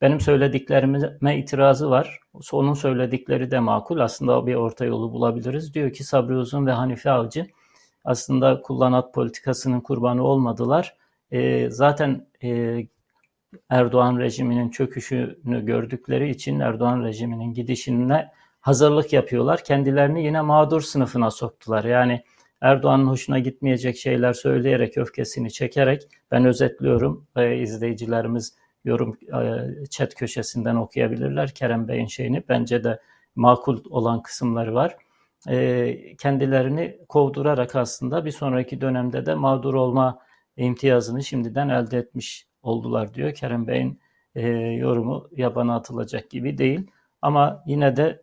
[0.00, 2.20] benim söylediklerime itirazı var.
[2.52, 3.98] Onun söyledikleri de makul.
[3.98, 5.74] Aslında bir orta yolu bulabiliriz.
[5.74, 7.46] Diyor ki Sabri Uzun ve Hanife Avcı
[8.04, 10.96] aslında kullanat politikasının kurbanı olmadılar.
[11.30, 12.78] E, zaten e,
[13.70, 18.30] Erdoğan rejiminin çöküşünü gördükleri için Erdoğan rejiminin gidişine
[18.60, 19.64] hazırlık yapıyorlar.
[19.64, 21.84] Kendilerini yine mağdur sınıfına soktular.
[21.84, 22.22] Yani
[22.60, 30.74] Erdoğan'ın hoşuna gitmeyecek şeyler söyleyerek, öfkesini çekerek, ben özetliyorum, e, izleyicilerimiz yorum e, chat köşesinden
[30.76, 32.42] okuyabilirler Kerem Bey'in şeyini.
[32.48, 33.00] Bence de
[33.36, 34.96] makul olan kısımları var.
[35.48, 40.18] E, kendilerini kovdurarak aslında bir sonraki dönemde de mağdur olma
[40.56, 43.34] imtiyazını şimdiden elde etmiş oldular diyor.
[43.34, 44.00] Kerem Bey'in
[44.34, 46.90] e, yorumu yabana atılacak gibi değil.
[47.22, 48.22] Ama yine de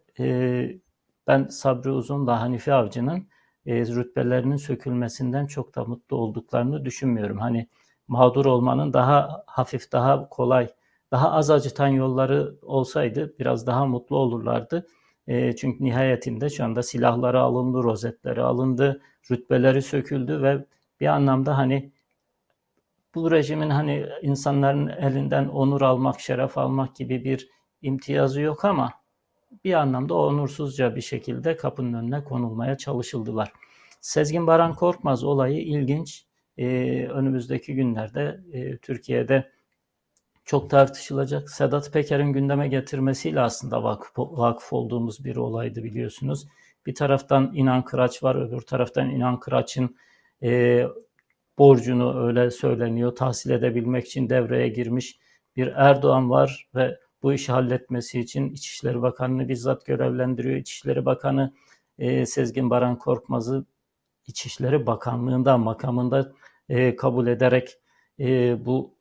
[1.27, 3.27] ben Sabri Uzun'la Hanife Avcı'nın
[3.67, 7.37] rütbelerinin sökülmesinden çok da mutlu olduklarını düşünmüyorum.
[7.37, 7.67] Hani
[8.07, 10.69] mağdur olmanın daha hafif, daha kolay,
[11.11, 14.87] daha az acıtan yolları olsaydı biraz daha mutlu olurlardı.
[15.27, 20.65] E, çünkü nihayetinde şu anda silahları alındı, rozetleri alındı, rütbeleri söküldü ve
[20.99, 21.91] bir anlamda hani
[23.15, 27.49] bu rejimin hani insanların elinden onur almak, şeref almak gibi bir
[27.81, 28.93] imtiyazı yok ama
[29.63, 33.51] bir anlamda onursuzca bir şekilde kapının önüne konulmaya çalışıldılar.
[34.01, 36.25] Sezgin Baran Korkmaz olayı ilginç
[36.57, 36.67] e,
[37.07, 39.51] önümüzdeki günlerde e, Türkiye'de
[40.45, 41.49] çok tartışılacak.
[41.49, 46.47] Sedat Peker'in gündeme getirmesiyle aslında vakıf, vakıf olduğumuz bir olaydı biliyorsunuz.
[46.85, 49.95] Bir taraftan İnan Kıraç var, öbür taraftan İnan Kıraç'ın
[50.43, 50.83] e,
[51.57, 55.19] borcunu öyle söyleniyor tahsil edebilmek için devreye girmiş
[55.55, 60.55] bir Erdoğan var ve bu işi halletmesi için İçişleri Bakanı'nı bizzat görevlendiriyor.
[60.55, 61.53] İçişleri Bakanı
[61.99, 63.65] e, Sezgin Baran Korkmaz'ı
[64.27, 66.33] İçişleri Bakanlığında makamında
[66.69, 67.77] e, kabul ederek
[68.19, 68.95] e, bu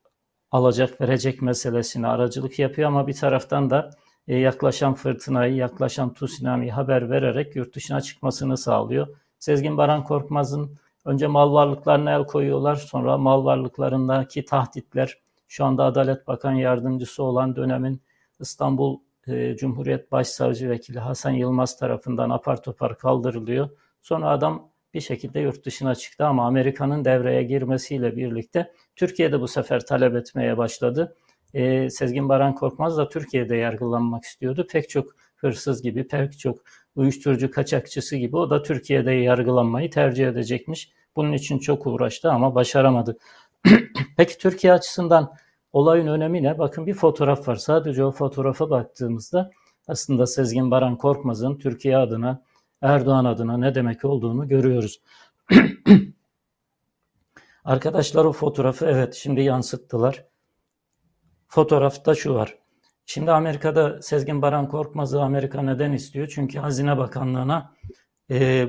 [0.50, 3.90] alacak verecek meselesine aracılık yapıyor ama bir taraftan da
[4.28, 9.06] e, yaklaşan fırtınayı, yaklaşan tsunami'yi haber vererek yurt dışına çıkmasını sağlıyor.
[9.38, 16.26] Sezgin Baran Korkmaz'ın önce mal varlıklarına el koyuyorlar, sonra mal varlıklarındaki tahditler, şu anda Adalet
[16.26, 18.02] Bakan Yardımcısı olan dönemin
[18.40, 23.68] İstanbul e, Cumhuriyet Başsavcı Vekili Hasan Yılmaz tarafından apar topar kaldırılıyor.
[24.02, 29.86] Sonra adam bir şekilde yurt dışına çıktı ama Amerika'nın devreye girmesiyle birlikte Türkiye'de bu sefer
[29.86, 31.16] talep etmeye başladı.
[31.54, 34.66] Ee, Sezgin Baran Korkmaz da Türkiye'de yargılanmak istiyordu.
[34.70, 36.58] Pek çok hırsız gibi, pek çok
[36.96, 40.92] uyuşturucu kaçakçısı gibi o da Türkiye'de yargılanmayı tercih edecekmiş.
[41.16, 43.18] Bunun için çok uğraştı ama başaramadı.
[44.16, 45.32] Peki Türkiye açısından
[45.72, 46.58] olayın önemi ne?
[46.58, 47.56] Bakın bir fotoğraf var.
[47.56, 49.50] Sadece o fotoğrafa baktığımızda
[49.88, 52.42] aslında Sezgin Baran Korkmaz'ın Türkiye adına
[52.84, 55.00] Erdoğan adına ne demek olduğunu görüyoruz.
[57.64, 60.24] Arkadaşlar o fotoğrafı evet şimdi yansıttılar.
[61.48, 62.58] Fotoğrafta şu var.
[63.06, 66.32] Şimdi Amerika'da Sezgin Baran Korkmaz'ı Amerika neden istiyor?
[66.34, 67.74] Çünkü Hazine Bakanlığı'na
[68.30, 68.68] e,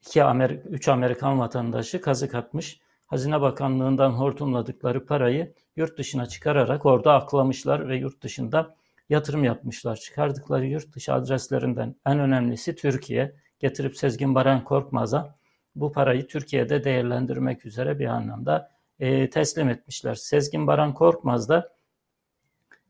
[0.00, 2.80] iki Amerika, üç Amerikan vatandaşı kazık atmış.
[3.06, 8.76] Hazine Bakanlığı'ndan hortumladıkları parayı yurt dışına çıkararak orada aklamışlar ve yurt dışında
[9.12, 9.96] yatırım yapmışlar.
[9.96, 13.34] Çıkardıkları yurt dışı adreslerinden en önemlisi Türkiye.
[13.58, 15.36] Getirip Sezgin Baran Korkmaz'a
[15.76, 18.70] bu parayı Türkiye'de değerlendirmek üzere bir anlamda
[19.00, 20.14] e, teslim etmişler.
[20.14, 21.72] Sezgin Baran Korkmaz da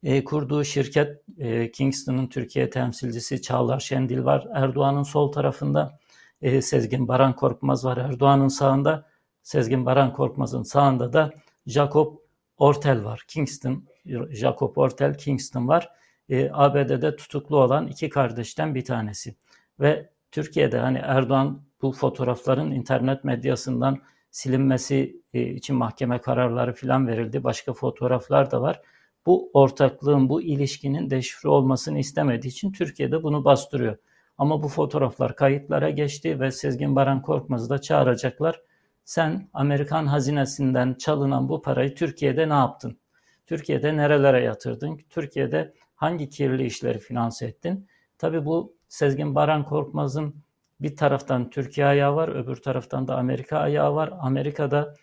[0.02, 4.48] e, kurduğu şirket e, Kingston'ın Türkiye temsilcisi Çağlar Şendil var.
[4.54, 5.98] Erdoğan'ın sol tarafında
[6.42, 7.96] e, Sezgin Baran Korkmaz var.
[7.96, 9.06] Erdoğan'ın sağında
[9.42, 11.32] Sezgin Baran Korkmaz'ın sağında da
[11.66, 12.16] Jacob
[12.58, 13.24] Ortel var.
[13.28, 13.84] Kingston,
[14.30, 16.01] Jacob Ortel Kingston var
[16.32, 19.36] e, ABD'de tutuklu olan iki kardeşten bir tanesi.
[19.80, 23.98] Ve Türkiye'de hani Erdoğan bu fotoğrafların internet medyasından
[24.30, 27.44] silinmesi e, için mahkeme kararları falan verildi.
[27.44, 28.80] Başka fotoğraflar da var.
[29.26, 33.96] Bu ortaklığın, bu ilişkinin deşifre olmasını istemediği için Türkiye'de bunu bastırıyor.
[34.38, 38.60] Ama bu fotoğraflar kayıtlara geçti ve Sezgin Baran Korkmaz'ı da çağıracaklar.
[39.04, 42.98] Sen Amerikan hazinesinden çalınan bu parayı Türkiye'de ne yaptın?
[43.46, 45.00] Türkiye'de nerelere yatırdın?
[45.10, 47.88] Türkiye'de hangi kirli işleri finanse ettin?
[48.18, 50.34] Tabii bu Sezgin Baran Korkmaz'ın
[50.80, 54.12] bir taraftan Türkiye ayağı var, öbür taraftan da Amerika ayağı var.
[54.20, 54.94] Amerika'da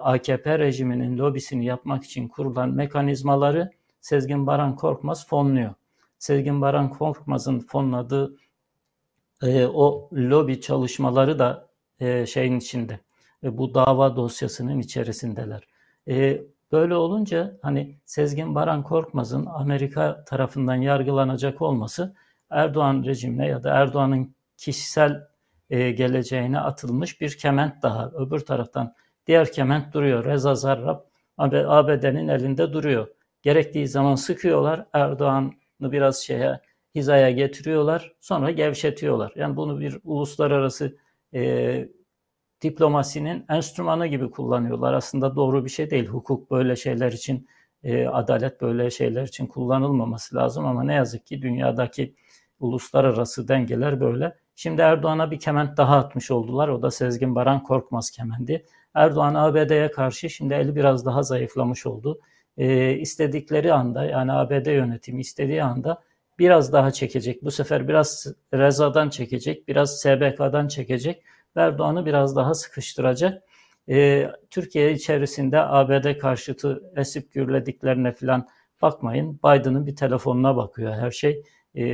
[0.00, 5.74] AKP rejiminin lobisini yapmak için kurulan mekanizmaları Sezgin Baran Korkmaz fonluyor.
[6.18, 8.36] Sezgin Baran Korkmaz'ın fonladığı
[9.42, 11.68] e, o lobi çalışmaları da
[12.00, 13.00] e, şeyin içinde.
[13.44, 15.68] E, bu dava dosyasının içerisindeler.
[16.08, 22.14] E, böyle olunca hani Sezgin Baran Korkmaz'ın Amerika tarafından yargılanacak olması
[22.50, 25.26] Erdoğan rejimine ya da Erdoğan'ın kişisel
[25.70, 28.10] e, geleceğine atılmış bir kement daha.
[28.10, 28.94] Öbür taraftan
[29.26, 30.24] diğer kement duruyor.
[30.24, 31.00] Reza Zarrab
[31.38, 33.08] ABD'nin elinde duruyor.
[33.42, 34.86] Gerektiği zaman sıkıyorlar.
[34.92, 36.60] Erdoğan'ı biraz şeye
[36.94, 38.12] hizaya getiriyorlar.
[38.20, 39.32] Sonra gevşetiyorlar.
[39.36, 40.96] Yani bunu bir uluslararası
[41.34, 41.88] e,
[42.62, 44.94] diplomasinin enstrümanı gibi kullanıyorlar.
[44.94, 46.06] Aslında doğru bir şey değil.
[46.06, 47.48] Hukuk böyle şeyler için,
[47.84, 52.14] e, adalet böyle şeyler için kullanılmaması lazım ama ne yazık ki dünyadaki
[52.60, 54.36] uluslararası dengeler böyle.
[54.54, 56.68] Şimdi Erdoğan'a bir kement daha atmış oldular.
[56.68, 58.64] O da Sezgin Baran Korkmaz kemendi.
[58.94, 62.20] Erdoğan ABD'ye karşı şimdi eli biraz daha zayıflamış oldu.
[62.56, 66.02] E, istedikleri anda yani ABD yönetimi istediği anda
[66.38, 67.44] biraz daha çekecek.
[67.44, 71.22] Bu sefer biraz Reza'dan çekecek, biraz SBK'dan çekecek.
[71.56, 73.42] Erdoğan'ı biraz daha sıkıştıracak.
[73.88, 78.48] E, Türkiye içerisinde ABD karşıtı esip gürlediklerine falan
[78.82, 79.40] bakmayın.
[79.44, 81.42] Biden'ın bir telefonuna bakıyor her şey.
[81.74, 81.84] E,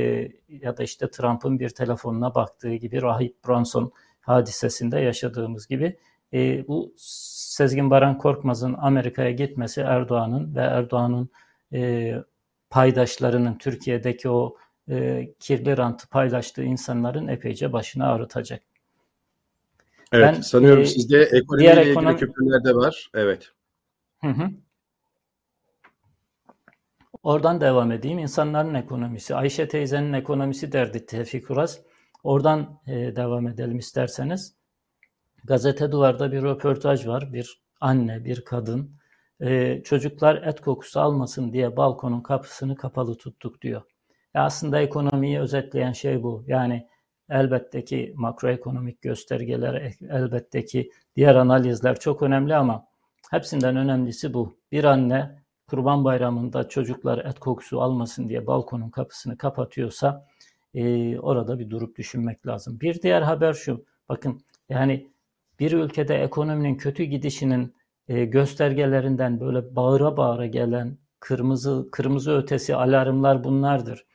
[0.49, 5.97] ya da işte Trump'ın bir telefonuna baktığı gibi Rahip Bronson hadisesinde yaşadığımız gibi
[6.33, 11.29] e, bu Sezgin Baran Korkmaz'ın Amerika'ya gitmesi Erdoğan'ın ve Erdoğan'ın
[11.73, 12.13] e,
[12.69, 14.55] paydaşlarının Türkiye'deki o
[14.89, 18.72] e, kirli rantı paylaştığı insanların epeyce başını ağrıtacak.
[20.13, 22.17] Evet, ben, sanıyorum e, sizde ekonomiyle ilgili ekonomi...
[22.17, 23.09] küfürler de var.
[23.13, 23.51] Evet.
[24.21, 24.49] Hı hı.
[27.23, 28.19] Oradan devam edeyim.
[28.19, 29.35] İnsanların ekonomisi.
[29.35, 31.79] Ayşe teyzenin ekonomisi derdi Tevfik Uras.
[32.23, 34.55] Oradan e, devam edelim isterseniz.
[35.43, 37.33] Gazete Duvar'da bir röportaj var.
[37.33, 38.97] Bir anne, bir kadın.
[39.41, 43.81] E, çocuklar et kokusu almasın diye balkonun kapısını kapalı tuttuk diyor.
[44.35, 46.43] E aslında ekonomiyi özetleyen şey bu.
[46.47, 46.87] Yani
[47.29, 52.85] elbette ki makroekonomik göstergeler, elbette ki diğer analizler çok önemli ama
[53.31, 54.57] hepsinden önemlisi bu.
[54.71, 60.27] Bir anne Kurban Bayramı'nda çocuklar et kokusu almasın diye balkonun kapısını kapatıyorsa
[60.73, 62.79] e, orada bir durup düşünmek lazım.
[62.79, 63.85] Bir diğer haber şu.
[64.09, 65.07] Bakın yani
[65.59, 67.75] bir ülkede ekonominin kötü gidişinin
[68.07, 74.05] e, göstergelerinden böyle bağıra bağıra gelen kırmızı kırmızı ötesi alarmlar bunlardır.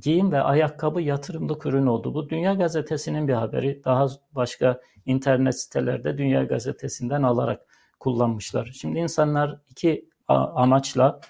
[0.00, 2.14] Giyim ve ayakkabı yatırımlık ürün oldu.
[2.14, 3.84] Bu Dünya Gazetesi'nin bir haberi.
[3.84, 7.66] Daha başka internet sitelerde Dünya Gazetesi'nden alarak
[8.00, 8.70] kullanmışlar.
[8.74, 11.20] Şimdi insanlar iki amaçla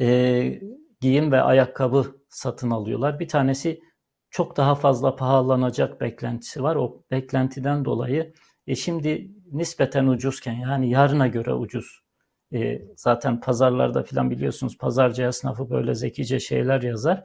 [0.00, 0.60] e,
[1.00, 3.20] giyim ve ayakkabı satın alıyorlar.
[3.20, 3.80] Bir tanesi
[4.30, 6.76] çok daha fazla pahalanacak beklentisi var.
[6.76, 8.32] O beklentiden dolayı
[8.66, 12.00] e şimdi nispeten ucuzken yani yarına göre ucuz.
[12.52, 17.24] E, zaten pazarlarda filan biliyorsunuz pazarcı esnafı böyle zekice şeyler yazar.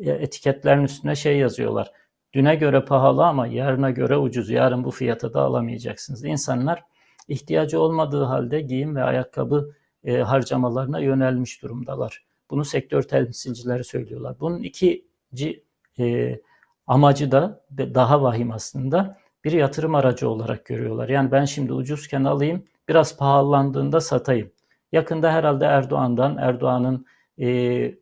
[0.00, 1.92] E, etiketlerin üstüne şey yazıyorlar.
[2.34, 4.50] Düne göre pahalı ama yarına göre ucuz.
[4.50, 6.24] Yarın bu fiyata da alamayacaksınız.
[6.24, 6.84] İnsanlar
[7.28, 9.74] ihtiyacı olmadığı halde giyim ve ayakkabı
[10.04, 12.24] e, harcamalarına yönelmiş durumdalar.
[12.50, 14.36] Bunu sektör temsilcileri söylüyorlar.
[14.40, 15.64] Bunun ikinci
[15.98, 16.40] e,
[16.86, 21.08] amacı da daha vahim aslında bir yatırım aracı olarak görüyorlar.
[21.08, 24.50] Yani ben şimdi ucuzken alayım, biraz pahalandığında satayım.
[24.92, 27.06] Yakında herhalde Erdoğan'dan, Erdoğan'ın
[27.40, 27.94] e,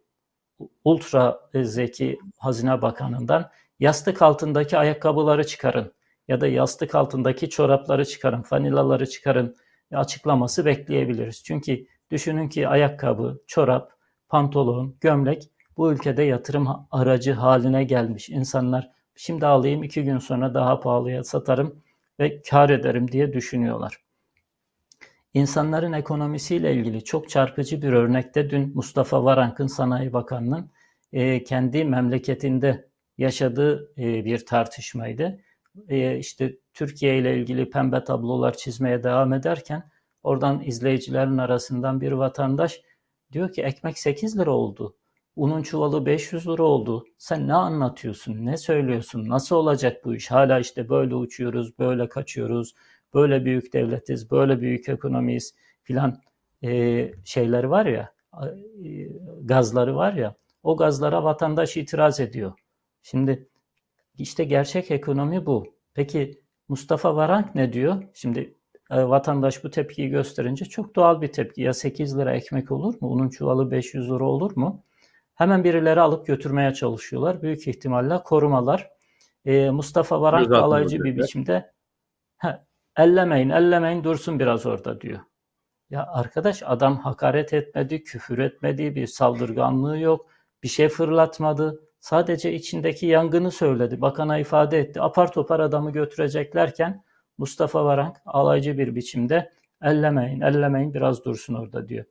[0.85, 5.93] ultra zeki Hazine Bakanı'ndan yastık altındaki ayakkabıları çıkarın
[6.29, 9.57] ya da yastık altındaki çorapları çıkarın, fanilaları çıkarın
[9.93, 11.45] açıklaması bekleyebiliriz.
[11.45, 13.93] Çünkü düşünün ki ayakkabı, çorap,
[14.29, 18.29] pantolon, gömlek bu ülkede yatırım aracı haline gelmiş.
[18.29, 21.83] İnsanlar şimdi alayım iki gün sonra daha pahalıya satarım
[22.21, 23.97] ve kar ederim diye düşünüyorlar.
[25.35, 30.71] İnsanların ekonomisiyle ilgili çok çarpıcı bir örnekte dün Mustafa Varank'ın Sanayi Bakanı'nın
[31.13, 35.41] e, kendi memleketinde yaşadığı e, bir tartışmaydı.
[35.89, 39.91] E, işte Türkiye ile ilgili pembe tablolar çizmeye devam ederken
[40.23, 42.81] oradan izleyicilerin arasından bir vatandaş
[43.33, 44.97] diyor ki ekmek 8 lira oldu.
[45.37, 47.05] Unun çuvalı 500 lira oldu.
[47.19, 48.47] Sen ne anlatıyorsun?
[48.47, 49.29] Ne söylüyorsun?
[49.29, 50.31] Nasıl olacak bu iş?
[50.31, 52.75] Hala işte böyle uçuyoruz, böyle kaçıyoruz,
[53.15, 56.21] böyle büyük devletiz, böyle büyük ekonomiyiz filan
[56.65, 58.13] e, şeyleri var ya,
[58.85, 59.09] e,
[59.43, 62.53] gazları var ya, o gazlara vatandaş itiraz ediyor.
[63.03, 63.49] Şimdi
[64.19, 65.67] işte gerçek ekonomi bu.
[65.95, 68.03] Peki Mustafa Varank ne diyor?
[68.15, 68.55] Şimdi
[68.91, 71.63] e, vatandaş bu tepkiyi gösterince çok doğal bir tepki.
[71.63, 73.09] Ya 8 lira ekmek olur mu?
[73.09, 74.85] Unun çuvalı 500 lira olur mu?
[75.35, 77.43] Hemen birileri alıp götürmeye çalışıyorlar.
[77.43, 78.91] Büyük ihtimalle korumalar.
[79.45, 81.73] E, Mustafa Varank alaycı bir biçimde
[82.39, 82.59] "He,
[82.97, 85.21] ellemeyin, ellemeyin dursun biraz orada diyor.
[85.91, 90.27] Ya arkadaş adam hakaret etmedi, küfür etmedi, bir saldırganlığı yok,
[90.63, 91.81] bir şey fırlatmadı.
[92.01, 94.01] Sadece içindeki yangını söyledi.
[94.01, 95.01] Bakana ifade etti.
[95.01, 97.05] Apar topar adamı götüreceklerken
[97.39, 99.53] Mustafa Varank alaycı bir biçimde
[99.83, 102.05] ellemeyin, ellemeyin biraz dursun orada diyor.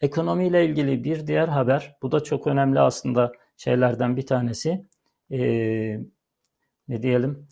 [0.00, 4.86] Ekonomiyle ilgili bir diğer haber, bu da çok önemli aslında şeylerden bir tanesi.
[5.30, 6.00] Ee,
[6.88, 7.48] ne diyelim?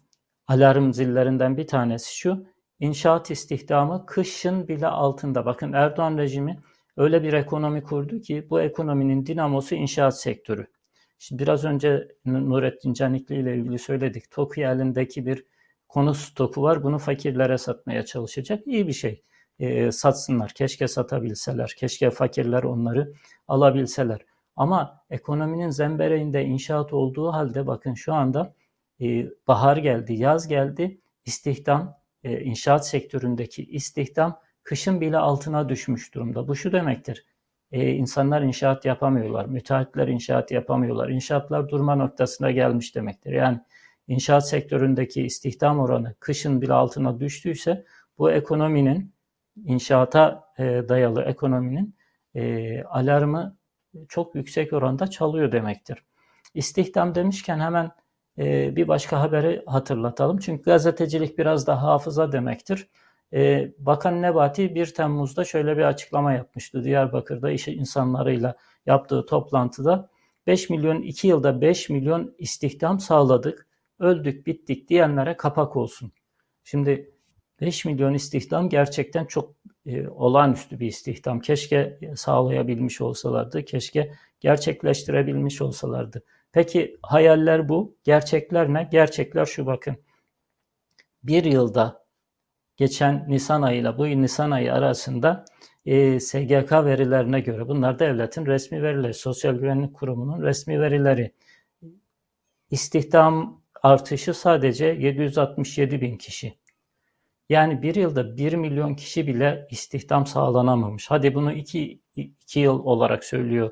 [0.49, 2.47] Alarm zillerinden bir tanesi şu.
[2.81, 5.47] İnşaat istihdamı kışın bile altında.
[5.47, 6.59] Bakın Erdoğan rejimi
[6.97, 10.67] öyle bir ekonomi kurdu ki bu ekonominin dinamosu inşaat sektörü.
[11.19, 14.31] Şimdi biraz önce Nurettin Canikli ile ilgili söyledik.
[14.31, 15.45] TOKİ elindeki bir
[15.89, 16.83] konu stoku var.
[16.83, 18.67] Bunu fakirlere satmaya çalışacak.
[18.67, 19.23] İyi bir şey.
[19.59, 20.53] E, satsınlar.
[20.55, 21.75] Keşke satabilseler.
[21.79, 23.13] Keşke fakirler onları
[23.49, 24.21] alabilseler.
[24.57, 28.55] Ama ekonominin zembereğinde inşaat olduğu halde bakın şu anda
[29.01, 31.01] e, bahar geldi, yaz geldi.
[31.25, 36.49] İstihdam, e, inşaat sektöründeki istihdam kışın bile altına düşmüş durumda.
[36.49, 37.27] Bu şu demektir.
[37.73, 39.47] E, insanlar inşaat yapamıyorlar.
[39.47, 41.09] Müteahhitler inşaat yapamıyorlar.
[41.09, 43.33] İnşaatlar durma noktasına gelmiş demektir.
[43.33, 43.61] Yani
[44.09, 47.85] inşaat sektöründeki istihdam oranı kışın bile altına düştüyse
[48.19, 49.15] bu ekonominin
[49.65, 51.95] inşaata e, dayalı ekonominin
[52.85, 53.57] alarmı
[54.09, 56.05] çok yüksek oranda çalıyor demektir.
[56.55, 57.91] İstihdam demişken hemen
[58.39, 60.39] e, bir başka haberi hatırlatalım.
[60.39, 62.89] Çünkü gazetecilik biraz da hafıza demektir.
[63.33, 66.85] E, Bakan Nebati 1 Temmuz'da şöyle bir açıklama yapmıştı.
[66.85, 70.11] Diyarbakır'da iş insanlarıyla yaptığı toplantıda
[70.47, 73.67] 5 milyon 2 yılda 5 milyon istihdam sağladık.
[73.99, 76.13] Öldük bittik diyenlere kapak olsun.
[76.65, 77.11] Şimdi
[77.61, 79.55] 5 milyon istihdam gerçekten çok
[79.87, 81.41] e, olağanüstü bir istihdam.
[81.41, 86.23] Keşke sağlayabilmiş olsalardı, keşke gerçekleştirebilmiş olsalardı.
[86.55, 88.89] Peki hayaller bu, gerçekler ne?
[88.93, 89.97] Gerçekler şu bakın.
[91.23, 92.05] Bir yılda
[92.77, 95.45] geçen Nisan ayıyla bu Nisan ayı arasında
[95.87, 101.33] e, SGK verilerine göre bunlar devletin resmi verileri, Sosyal Güvenlik Kurumu'nun resmi verileri.
[102.71, 106.59] İstihdam artışı sadece 767 bin kişi.
[107.49, 111.11] Yani bir yılda 1 milyon kişi bile istihdam sağlanamamış.
[111.11, 113.71] Hadi bunu 2 2 yıl olarak söylüyor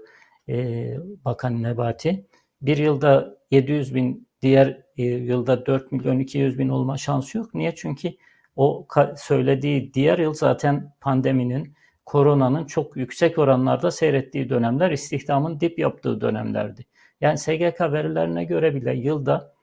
[0.49, 2.27] e, Bakan Nebati.
[2.63, 7.55] Bir yılda 700 bin, diğer e, yılda 4 milyon 200 bin olma şansı yok.
[7.55, 7.75] Niye?
[7.75, 8.13] Çünkü
[8.57, 11.75] o söylediği diğer yıl zaten pandeminin,
[12.07, 16.87] koronanın çok yüksek oranlarda seyrettiği dönemler, istihdamın dip yaptığı dönemlerdi.
[17.21, 19.55] Yani SGK verilerine göre bile yılda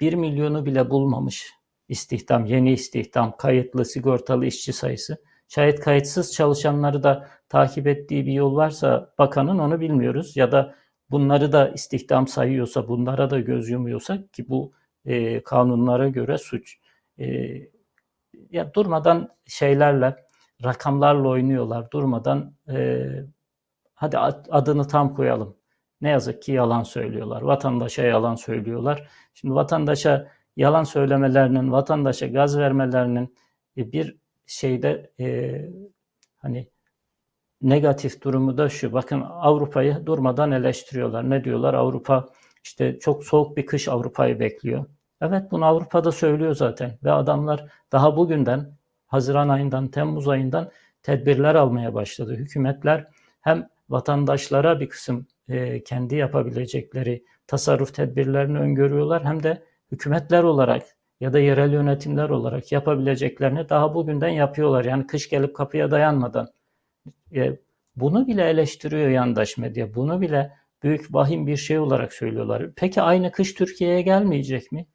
[0.00, 1.52] 1 milyonu bile bulmamış
[1.88, 5.16] istihdam, yeni istihdam, kayıtlı, sigortalı işçi sayısı.
[5.48, 10.36] Şayet kayıtsız çalışanları da takip ettiği bir yol varsa bakanın onu bilmiyoruz.
[10.36, 10.74] Ya da
[11.10, 14.72] bunları da istihdam sayıyorsa, bunlara da göz yumuyorsa ki bu
[15.04, 16.78] e, kanunlara göre suç.
[17.18, 17.26] E,
[18.50, 20.16] ya durmadan şeylerle,
[20.64, 21.90] rakamlarla oynuyorlar.
[21.90, 23.06] Durmadan e,
[23.94, 25.56] hadi adını tam koyalım.
[26.00, 27.42] Ne yazık ki yalan söylüyorlar.
[27.42, 29.08] Vatandaşa yalan söylüyorlar.
[29.34, 33.36] Şimdi vatandaşa yalan söylemelerinin, vatandaşa gaz vermelerinin
[33.76, 34.16] e, bir
[34.46, 35.56] şeyde e,
[36.36, 36.68] hani
[37.62, 38.92] negatif durumu da şu.
[38.92, 41.30] Bakın Avrupa'yı durmadan eleştiriyorlar.
[41.30, 41.74] Ne diyorlar?
[41.74, 42.28] Avrupa
[42.64, 44.84] işte çok soğuk bir kış Avrupa'yı bekliyor.
[45.20, 50.70] Evet bunu Avrupa'da söylüyor zaten ve adamlar daha bugünden Haziran ayından Temmuz ayından
[51.02, 52.34] tedbirler almaya başladı.
[52.34, 53.06] Hükümetler
[53.40, 59.62] hem vatandaşlara bir kısım e, kendi yapabilecekleri tasarruf tedbirlerini öngörüyorlar hem de
[59.92, 60.82] hükümetler olarak
[61.20, 64.84] ya da yerel yönetimler olarak yapabileceklerini daha bugünden yapıyorlar.
[64.84, 66.48] Yani kış gelip kapıya dayanmadan.
[67.36, 67.58] E,
[67.96, 69.94] bunu bile eleştiriyor yandaş medya.
[69.94, 72.70] Bunu bile büyük vahim bir şey olarak söylüyorlar.
[72.76, 74.86] Peki aynı kış Türkiye'ye gelmeyecek mi?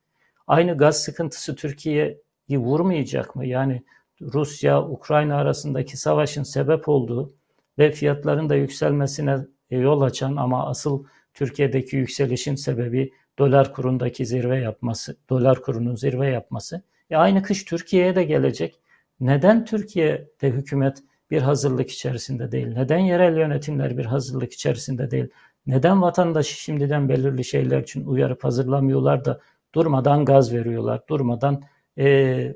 [0.48, 3.46] Aynı gaz sıkıntısı Türkiye'yi vurmayacak mı?
[3.46, 3.84] Yani
[4.22, 7.34] Rusya, Ukrayna arasındaki savaşın sebep olduğu
[7.78, 9.38] ve fiyatların da yükselmesine
[9.72, 16.84] yol açan ama asıl Türkiye'deki yükselişin sebebi dolar kurundaki zirve yapması, dolar kurunun zirve yapması.
[17.10, 18.80] E aynı kış Türkiye'ye de gelecek.
[19.20, 22.68] Neden Türkiye'de hükümet bir hazırlık içerisinde değil?
[22.68, 25.28] Neden yerel yönetimler bir hazırlık içerisinde değil?
[25.68, 29.40] Neden vatandaşı şimdiden belirli şeyler için uyarıp hazırlamıyorlar da
[29.76, 31.64] durmadan gaz veriyorlar, durmadan
[31.98, 32.56] e,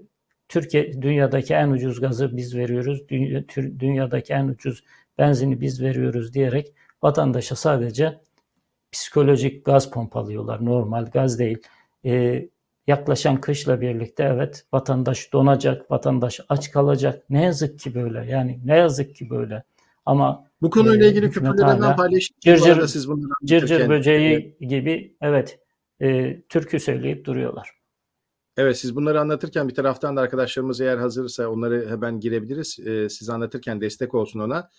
[0.49, 3.43] Türkiye dünyadaki en ucuz gazı biz veriyoruz, dünya,
[3.79, 4.83] dünyadaki en ucuz
[5.17, 6.73] benzini biz veriyoruz diyerek
[7.03, 8.19] vatandaşa sadece
[8.91, 10.65] psikolojik gaz pompalıyorlar.
[10.65, 11.57] Normal gaz değil.
[12.05, 12.49] Ee,
[12.87, 17.23] yaklaşan kışla birlikte evet vatandaş donacak, vatandaş aç kalacak.
[17.29, 18.31] Ne yazık ki böyle.
[18.31, 19.63] Yani ne yazık ki böyle.
[20.05, 22.35] Ama bu konuyla e, ilgili küpürlerinden paylaşın.
[22.39, 25.59] Cırcır, siz bunları cırcır böceği gibi evet
[26.01, 27.75] e, türkü söyleyip duruyorlar.
[28.57, 32.79] Evet siz bunları anlatırken bir taraftan da arkadaşlarımız eğer hazırsa onları hemen girebiliriz.
[32.79, 34.69] Ee, siz anlatırken destek olsun ona.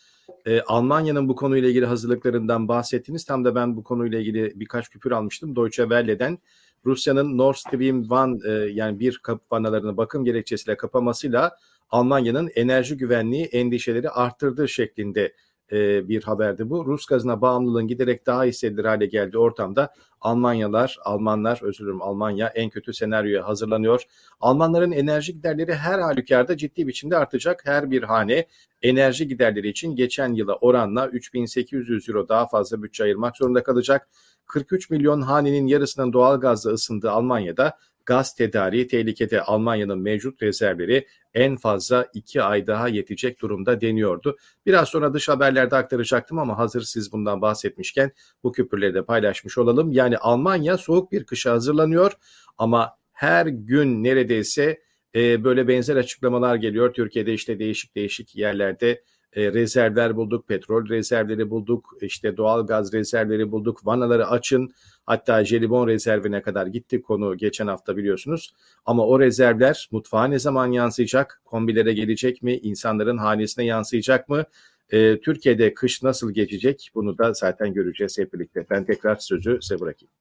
[0.46, 3.24] Ee, Almanya'nın bu konuyla ilgili hazırlıklarından bahsettiniz.
[3.24, 5.56] Tam da ben bu konuyla ilgili birkaç küpür almıştım.
[5.56, 6.38] Deutsche Welle'den
[6.84, 11.56] Rusya'nın Nord Stream 1 e, yani bir kapı vanalarını bakım gerekçesiyle kapamasıyla
[11.90, 15.32] Almanya'nın enerji güvenliği endişeleri arttırdığı şeklinde
[15.72, 16.86] e, bir haberdi bu.
[16.86, 22.70] Rus gazına bağımlılığın giderek daha hissedilir hale geldiği ortamda Almanyalar, Almanlar, özür dilerim Almanya en
[22.70, 24.02] kötü senaryoya hazırlanıyor.
[24.40, 27.66] Almanların enerji giderleri her halükarda ciddi biçimde artacak.
[27.66, 28.46] Her bir hane
[28.82, 34.08] enerji giderleri için geçen yıla oranla 3800 euro daha fazla bütçe ayırmak zorunda kalacak.
[34.46, 41.56] 43 milyon hanenin yarısının doğal gazla ısındığı Almanya'da gaz tedariği tehlikede Almanya'nın mevcut rezervleri en
[41.56, 44.36] fazla 2 ay daha yetecek durumda deniyordu.
[44.66, 49.92] Biraz sonra dış haberlerde aktaracaktım ama hazır siz bundan bahsetmişken bu küpürleri de paylaşmış olalım.
[49.92, 52.12] Yani Almanya soğuk bir kışa hazırlanıyor
[52.58, 54.80] ama her gün neredeyse
[55.14, 56.92] e, böyle benzer açıklamalar geliyor.
[56.92, 59.02] Türkiye'de işte değişik değişik yerlerde
[59.36, 64.70] e, rezervler bulduk, petrol rezervleri bulduk, işte doğal gaz rezervleri bulduk, vanaları açın.
[65.06, 68.54] Hatta jelibon rezervine kadar gitti konu geçen hafta biliyorsunuz.
[68.86, 71.42] Ama o rezervler mutfağa ne zaman yansıyacak?
[71.44, 72.56] Kombilere gelecek mi?
[72.56, 74.44] İnsanların hanesine yansıyacak mı?
[74.90, 76.90] E, Türkiye'de kış nasıl geçecek?
[76.94, 78.66] Bunu da zaten göreceğiz hep birlikte.
[78.70, 80.12] Ben tekrar sözü size bırakayım.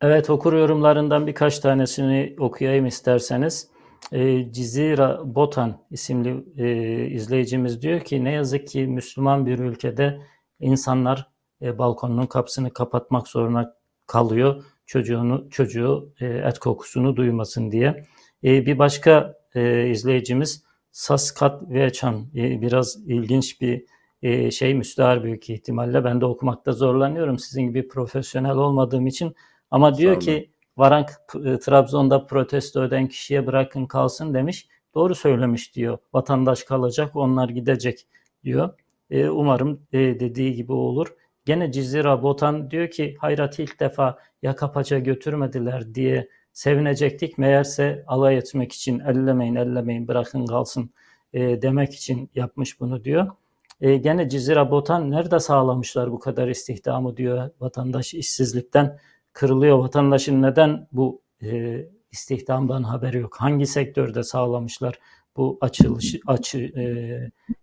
[0.00, 3.75] Evet okur yorumlarından birkaç tanesini okuyayım isterseniz.
[4.12, 10.20] E, Cizira Botan isimli e, izleyicimiz diyor ki ne yazık ki Müslüman bir ülkede
[10.60, 11.28] insanlar
[11.62, 13.76] e, balkonunun kapısını kapatmak zorunda
[14.06, 18.04] kalıyor çocuğunu çocuğu e, et kokusunu duymasın diye.
[18.44, 23.84] E, bir başka e, izleyicimiz Saskat Veçan e, biraz ilginç bir
[24.22, 26.04] e, şey müstahar büyük ihtimalle.
[26.04, 29.34] Ben de okumakta zorlanıyorum sizin gibi profesyonel olmadığım için.
[29.70, 31.10] Ama diyor ki Varank
[31.44, 34.68] e, Trabzon'da protesto eden kişiye bırakın kalsın demiş.
[34.94, 35.98] Doğru söylemiş diyor.
[36.12, 38.06] Vatandaş kalacak, onlar gidecek
[38.44, 38.70] diyor.
[39.10, 41.14] E, umarım e, dediği gibi olur.
[41.44, 47.38] Gene Cizira Botan diyor ki hayrat ilk defa yaka paça götürmediler diye sevinecektik.
[47.38, 50.90] Meğerse alay etmek için ellemeyin ellemeyin bırakın kalsın
[51.32, 53.30] e, demek için yapmış bunu diyor.
[53.80, 58.98] E, gene Cizira Botan nerede sağlamışlar bu kadar istihdamı diyor vatandaş işsizlikten
[59.36, 59.78] kırılıyor.
[59.78, 61.80] Vatandaşın neden bu e,
[62.12, 63.36] istihdamdan haberi yok?
[63.38, 64.98] Hangi sektörde sağlamışlar
[65.36, 66.84] bu açılış açı e,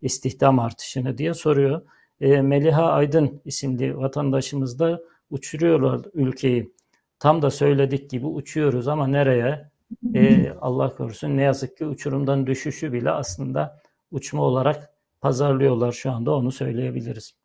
[0.02, 1.82] istihdam artışını diye soruyor.
[2.22, 6.74] E, Meliha Aydın isimli vatandaşımız da uçuruyorlar ülkeyi.
[7.20, 9.72] Tam da söyledik gibi uçuyoruz ama nereye?
[10.16, 13.80] E, Allah korusun ne yazık ki uçurumdan düşüşü bile aslında
[14.12, 14.90] uçma olarak
[15.22, 17.43] pazarlıyorlar şu anda onu söyleyebiliriz.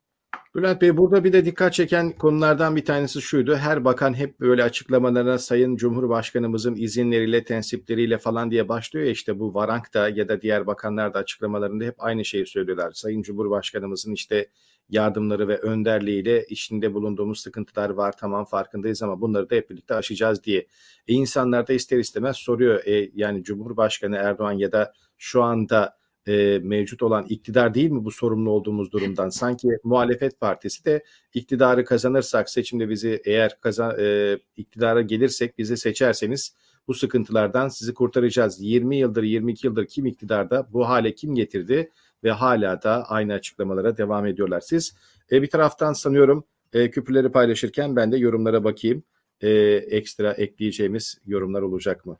[0.55, 3.57] Bülent Bey burada bir de dikkat çeken konulardan bir tanesi şuydu.
[3.57, 9.55] Her bakan hep böyle açıklamalarına Sayın Cumhurbaşkanımızın izinleriyle, tensipleriyle falan diye başlıyor ya işte bu
[9.55, 12.93] Varank da ya da diğer bakanlar da açıklamalarında hep aynı şeyi söylüyorlar.
[12.93, 14.49] Sayın Cumhurbaşkanımızın işte
[14.89, 20.45] yardımları ve önderliğiyle içinde bulunduğumuz sıkıntılar var tamam farkındayız ama bunları da hep birlikte aşacağız
[20.45, 20.67] diye.
[21.09, 25.98] E insanlar da ister istemez soruyor e, yani Cumhurbaşkanı Erdoğan ya da şu anda
[26.29, 29.29] e, mevcut olan iktidar değil mi bu sorumlu olduğumuz durumdan?
[29.29, 31.05] Sanki muhalefet partisi de
[31.35, 36.55] iktidarı kazanırsak seçimde bizi eğer kazan, e, iktidara gelirsek bizi seçerseniz
[36.89, 38.61] bu sıkıntılardan sizi kurtaracağız.
[38.61, 41.91] 20 yıldır 22 yıldır kim iktidarda bu hale kim getirdi
[42.25, 44.61] ve hala da aynı açıklamalara devam ediyorlar.
[44.61, 44.95] Siz
[45.33, 49.03] e, bir taraftan sanıyorum e, küpürleri paylaşırken ben de yorumlara bakayım.
[49.41, 49.51] E,
[49.91, 52.17] ekstra ekleyeceğimiz yorumlar olacak mı?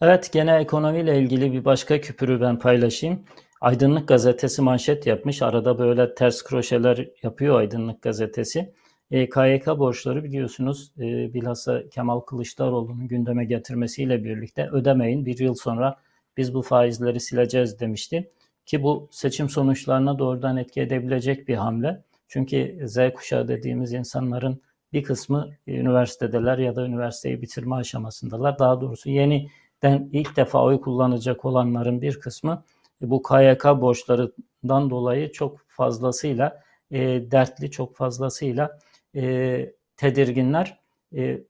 [0.00, 3.24] Evet, gene ekonomiyle ilgili bir başka küpürü ben paylaşayım.
[3.60, 5.42] Aydınlık Gazetesi manşet yapmış.
[5.42, 8.72] Arada böyle ters kroşeler yapıyor Aydınlık Gazetesi.
[9.10, 15.96] E, KYK borçları biliyorsunuz e, bilhassa Kemal Kılıçdaroğlu'nun gündeme getirmesiyle birlikte ödemeyin bir yıl sonra
[16.36, 18.30] biz bu faizleri sileceğiz demişti.
[18.66, 22.02] Ki bu seçim sonuçlarına doğrudan etki edebilecek bir hamle.
[22.28, 28.58] Çünkü Z kuşağı dediğimiz insanların bir kısmı üniversitedeler ya da üniversiteyi bitirme aşamasındalar.
[28.58, 29.48] Daha doğrusu yeni
[29.82, 32.64] den ilk defa oy kullanacak olanların bir kısmı
[33.00, 36.98] bu KYK borçlarından dolayı çok fazlasıyla e,
[37.30, 38.78] dertli, çok fazlasıyla
[39.16, 40.80] e, tedirginler.
[41.16, 41.40] E,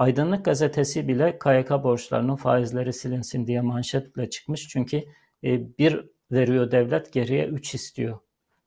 [0.00, 4.68] Aydınlık gazetesi bile KYK borçlarının faizleri silinsin diye manşetle çıkmış.
[4.68, 5.04] Çünkü
[5.44, 8.18] e, bir veriyor devlet geriye üç istiyor.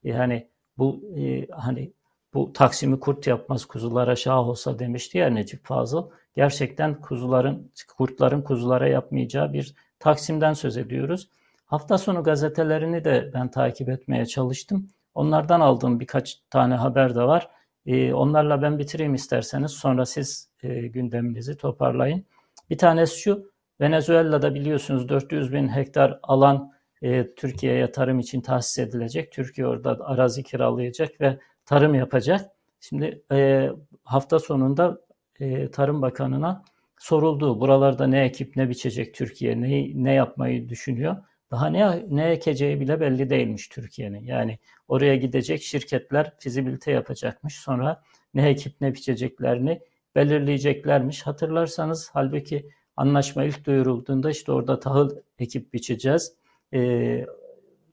[0.04, 0.48] Yani
[0.78, 1.94] bu e, hani
[2.34, 6.10] bu Taksim'i kurt yapmaz kuzulara şah olsa demişti ya Necip Fazıl.
[6.36, 11.30] Gerçekten kuzuların, kurtların kuzulara yapmayacağı bir Taksim'den söz ediyoruz.
[11.66, 14.88] Hafta sonu gazetelerini de ben takip etmeye çalıştım.
[15.16, 17.50] Onlardan aldığım birkaç tane haber de var.
[17.86, 19.72] E, onlarla ben bitireyim isterseniz.
[19.72, 22.26] Sonra siz e, gündeminizi toparlayın.
[22.70, 23.54] Bir tanesi şu.
[23.82, 26.72] Venezuela'da biliyorsunuz 400 bin hektar alan
[27.02, 29.32] e, Türkiye'ye tarım için tahsis edilecek.
[29.32, 32.52] Türkiye orada arazi kiralayacak ve tarım yapacak.
[32.80, 33.70] Şimdi e,
[34.04, 35.02] hafta sonunda
[35.40, 36.64] e, Tarım Bakanı'na
[37.00, 37.60] soruldu.
[37.60, 41.16] Buralarda ne ekip ne biçecek Türkiye, ne, ne yapmayı düşünüyor?
[41.52, 44.24] Daha ne, ne ekeceği bile belli değilmiş Türkiye'nin.
[44.24, 47.56] Yani oraya gidecek şirketler fizibilite yapacakmış.
[47.56, 48.02] Sonra
[48.34, 49.82] ne ekip ne biçeceklerini
[50.16, 51.28] belirleyeceklermiş.
[51.28, 55.10] Hatırlarsanız halbuki anlaşma ilk duyurulduğunda işte orada tahıl
[55.40, 56.34] ekip biçeceğiz
[56.74, 56.80] e,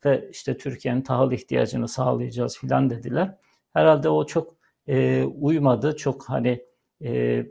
[0.04, 3.36] ve işte Türkiye'nin tahıl ihtiyacını sağlayacağız filan dediler.
[3.72, 4.56] Herhalde o çok
[4.86, 6.64] e, uymadı, çok hani
[7.04, 7.42] e,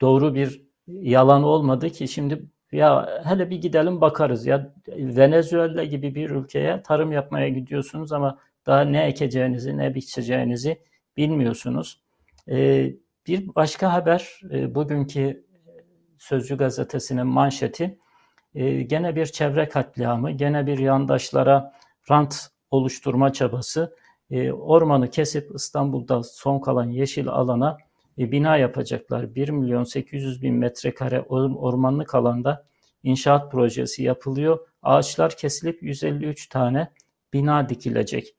[0.00, 6.30] doğru bir yalan olmadı ki şimdi ya hele bir gidelim bakarız ya Venezuela gibi bir
[6.30, 10.82] ülkeye tarım yapmaya gidiyorsunuz ama daha ne ekeceğinizi ne biçeceğinizi
[11.16, 12.02] bilmiyorsunuz.
[12.50, 12.90] E,
[13.26, 15.48] bir başka haber e, bugünkü
[16.18, 17.98] Sözcü gazetesinin manşeti
[18.54, 21.72] e, gene bir çevre katliamı, gene bir yandaşlara
[22.10, 23.96] rant oluşturma çabası.
[24.30, 27.78] E, ormanı kesip İstanbul'da son kalan yeşil alana
[28.18, 29.34] e, bina yapacaklar.
[29.34, 32.66] 1 milyon 800 bin metrekare ormanlık alanda
[33.02, 34.58] inşaat projesi yapılıyor.
[34.82, 36.88] Ağaçlar kesilip 153 tane
[37.32, 38.34] bina dikilecek.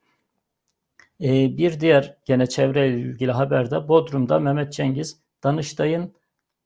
[1.21, 6.13] E, bir diğer gene çevreyle ilgili haberde Bodrum'da Mehmet Cengiz Danıştay'ın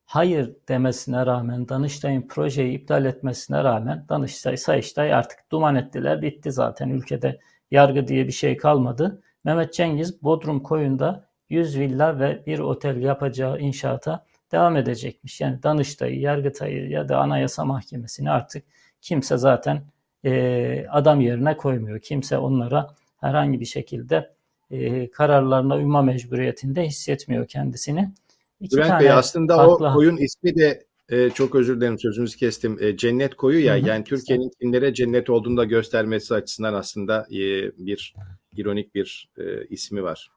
[0.05, 6.21] hayır demesine rağmen, Danıştay'ın projeyi iptal etmesine rağmen Danıştay, Sayıştay artık duman ettiler.
[6.21, 7.39] Bitti zaten ülkede
[7.73, 9.21] yargı diye bir şey kalmadı.
[9.43, 15.41] Mehmet Cengiz Bodrum koyunda 100 villa ve bir otel yapacağı inşaata devam edecekmiş.
[15.41, 18.63] Yani Danıştay'ı, Yargıtay'ı ya da Anayasa Mahkemesi'ni artık
[19.01, 19.83] kimse zaten
[20.25, 21.99] e, adam yerine koymuyor.
[21.99, 24.33] Kimse onlara herhangi bir şekilde
[24.71, 28.11] e, kararlarına uyma mecburiyetinde hissetmiyor kendisini.
[28.59, 29.87] İki Bülent Bey aslında farklı...
[29.87, 32.77] o koyun ismi de e, çok özür dilerim sözünüzü kestim.
[32.81, 33.87] E, cennet koyu ya Hı-hı.
[33.87, 37.37] yani Türkiye'nin kimlere cennet olduğunu da göstermesi açısından aslında e,
[37.77, 38.13] bir
[38.57, 40.31] ironik bir e, ismi var.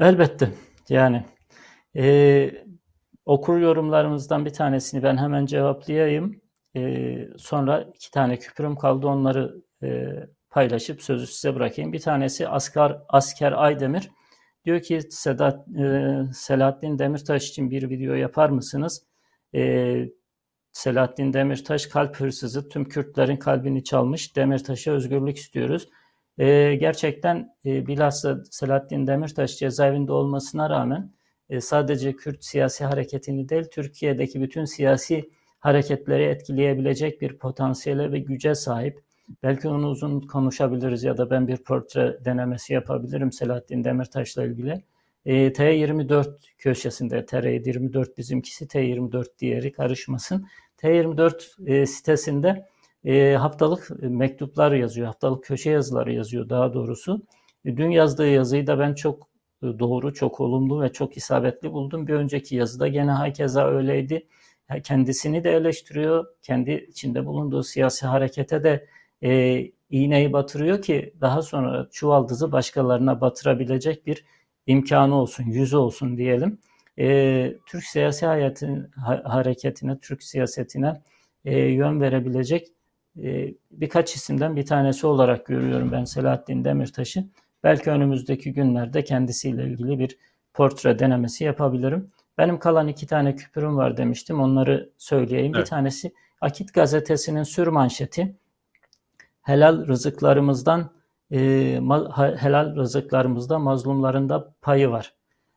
[0.00, 0.50] Elbette
[0.88, 1.24] yani
[1.96, 2.64] e,
[3.26, 6.40] okur yorumlarımızdan bir tanesini ben hemen cevaplayayım.
[6.76, 10.12] E, sonra iki tane küpürüm kaldı onları e,
[10.50, 11.92] paylaşıp sözü size bırakayım.
[11.92, 14.10] Bir tanesi Asker, Asker Aydemir.
[14.64, 19.06] Diyor ki Sedat, e, Selahattin Demirtaş için bir video yapar mısınız?
[19.54, 20.04] E,
[20.72, 24.36] Selahattin Demirtaş kalp hırsızı tüm Kürtlerin kalbini çalmış.
[24.36, 25.88] Demirtaş'a özgürlük istiyoruz.
[26.38, 31.12] E, gerçekten e, bilhassa Selahattin Demirtaş cezaevinde olmasına rağmen
[31.50, 38.54] e, sadece Kürt siyasi hareketini değil Türkiye'deki bütün siyasi hareketleri etkileyebilecek bir potansiyele ve güce
[38.54, 39.00] sahip.
[39.42, 44.82] Belki onu uzun konuşabiliriz ya da ben bir portre denemesi yapabilirim Selahattin Demirtaş'la ilgili.
[45.26, 46.26] E, T24
[46.58, 50.46] köşesinde, TR24 bizimkisi, T24 diğeri karışmasın.
[50.78, 52.66] T24 e, sitesinde
[53.04, 57.22] e, haftalık mektuplar yazıyor, haftalık köşe yazıları yazıyor daha doğrusu.
[57.64, 59.28] E, dün yazdığı yazıyı da ben çok
[59.62, 62.06] e, doğru, çok olumlu ve çok isabetli buldum.
[62.06, 64.26] Bir önceki yazıda gene hakeza öyleydi.
[64.84, 68.86] Kendisini de eleştiriyor, kendi içinde bulunduğu siyasi harekete de
[69.22, 74.24] e, iğneyi batırıyor ki daha sonra çuvaldızı başkalarına batırabilecek bir
[74.66, 76.58] imkanı olsun, yüzü olsun diyelim.
[76.98, 81.00] E, Türk siyasi hayatın, ha, hareketine, Türk siyasetine
[81.44, 82.68] e, yön verebilecek
[83.22, 87.24] e, birkaç isimden bir tanesi olarak görüyorum ben Selahattin Demirtaş'ı.
[87.64, 90.18] Belki önümüzdeki günlerde kendisiyle ilgili bir
[90.54, 92.08] portre denemesi yapabilirim.
[92.38, 94.40] Benim kalan iki tane küpürüm var demiştim.
[94.40, 95.52] Onları söyleyeyim.
[95.54, 95.64] Evet.
[95.64, 98.36] Bir tanesi Akit gazetesinin sür manşeti
[99.42, 100.90] helal rızıklarımızdan
[101.32, 101.38] e,
[102.36, 105.14] helal rızıklarımızda mazlumların da payı var.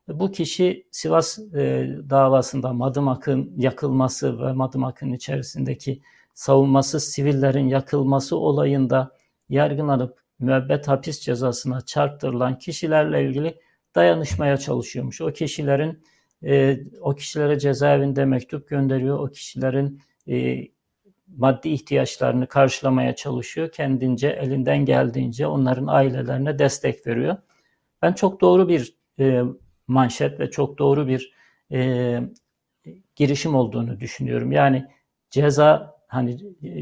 [0.08, 6.02] Bu kişi Sivas e, davasında Madımak'ın yakılması ve Madımak'ın içerisindeki
[6.34, 9.12] savunması sivillerin yakılması olayında
[9.50, 13.60] yargılanıp müebbet hapis cezasına çarptırılan kişilerle ilgili
[13.96, 15.22] dayanışmaya çalışıyormuş.
[15.22, 16.04] O kişilerin
[16.44, 19.20] e, o kişilere cezaevinde mektup gönderiyor.
[19.20, 20.68] O kişilerin e,
[21.38, 23.72] maddi ihtiyaçlarını karşılamaya çalışıyor.
[23.72, 27.38] Kendince elinden geldiğince onların ailelerine destek veriyor.
[28.02, 29.42] Ben çok doğru bir e,
[29.88, 31.34] manşet ve çok doğru bir
[31.72, 32.20] e,
[33.16, 34.52] girişim olduğunu düşünüyorum.
[34.52, 34.86] Yani
[35.30, 36.38] ceza hani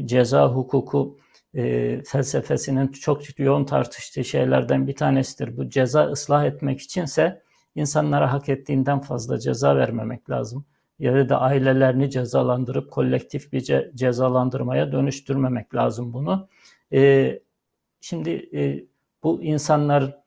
[0.06, 1.18] ceza hukuku
[1.54, 5.56] e, felsefesinin çok yoğun tartıştığı şeylerden bir tanesidir.
[5.56, 7.42] Bu ceza ıslah etmek içinse
[7.74, 10.66] insanlara hak ettiğinden fazla ceza vermemek lazım.
[10.98, 16.48] Ya da ailelerini cezalandırıp kolektif bir ce- cezalandırmaya dönüştürmemek lazım bunu.
[16.92, 17.40] E,
[18.00, 18.84] şimdi e,
[19.22, 20.18] bu insanlar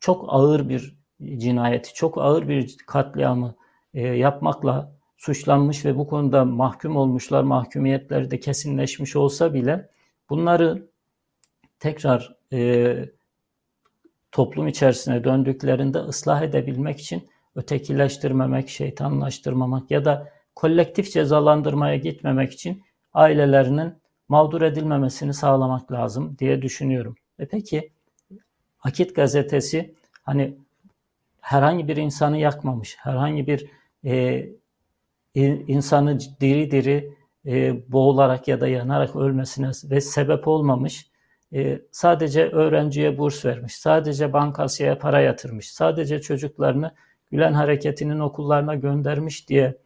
[0.00, 0.96] çok ağır bir
[1.36, 3.54] cinayeti, çok ağır bir katliamı
[3.94, 9.90] e, yapmakla suçlanmış ve bu konuda mahkum olmuşlar, mahkumiyetleri de kesinleşmiş olsa bile
[10.30, 10.88] bunları
[11.80, 12.96] tekrar e,
[14.32, 22.82] toplum içerisine döndüklerinde ıslah edebilmek için ötekileştirmemek, şeytanlaştırmamak ya da kolektif cezalandırmaya gitmemek için
[23.14, 23.94] ailelerinin
[24.28, 27.16] mağdur edilmemesini sağlamak lazım diye düşünüyorum.
[27.38, 27.92] E peki
[28.84, 30.58] Akit gazetesi hani
[31.40, 33.66] herhangi bir insanı yakmamış, herhangi bir
[34.04, 34.46] e,
[35.66, 37.14] insanı diri diri
[37.46, 41.10] e, boğularak ya da yanarak ölmesine ve sebep olmamış.
[41.52, 46.94] E, sadece öğrenciye burs vermiş, sadece bankasya para yatırmış, sadece çocuklarını
[47.30, 49.78] Gülen Hareketi'nin okullarına göndermiş diye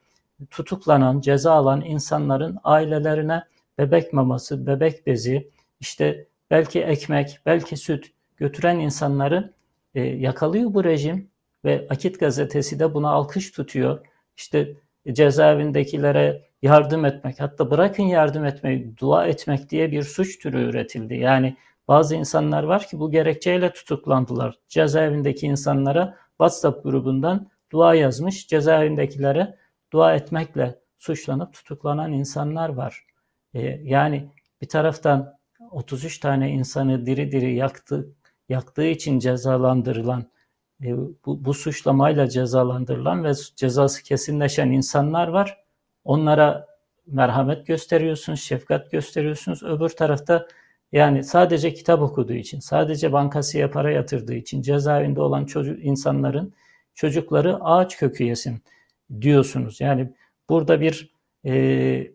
[0.50, 3.44] tutuklanan, ceza alan insanların ailelerine
[3.78, 9.52] bebek maması, bebek bezi, işte belki ekmek, belki süt götüren insanları
[9.94, 11.28] e, yakalıyor bu rejim
[11.64, 14.06] ve Akit gazetesi de buna alkış tutuyor.
[14.36, 14.74] İşte
[15.12, 21.14] cezaevindekilere yardım etmek, hatta bırakın yardım etmeyi, dua etmek diye bir suç türü üretildi.
[21.14, 21.56] Yani
[21.88, 24.58] bazı insanlar var ki bu gerekçeyle tutuklandılar.
[24.68, 29.58] Cezaevindeki insanlara WhatsApp grubundan dua yazmış, cezaevindekilere
[29.92, 33.06] dua etmekle suçlanıp tutuklanan insanlar var.
[33.54, 34.30] Ee, yani
[34.62, 35.38] bir taraftan
[35.70, 38.08] 33 tane insanı diri diri yaktı,
[38.48, 40.24] yaktığı için cezalandırılan
[40.82, 45.58] e, bu, bu suçlamayla cezalandırılan ve cezası kesinleşen insanlar var.
[46.04, 46.66] Onlara
[47.06, 49.62] merhamet gösteriyorsunuz, şefkat gösteriyorsunuz.
[49.62, 50.48] Öbür tarafta
[50.92, 56.54] yani sadece kitap okuduğu için, sadece bankasıya para yatırdığı için cezaevinde olan çocuk insanların
[56.94, 58.62] çocukları ağaç kökü yesin
[59.20, 59.80] diyorsunuz.
[59.80, 60.12] Yani
[60.48, 61.10] burada bir
[61.46, 62.12] e,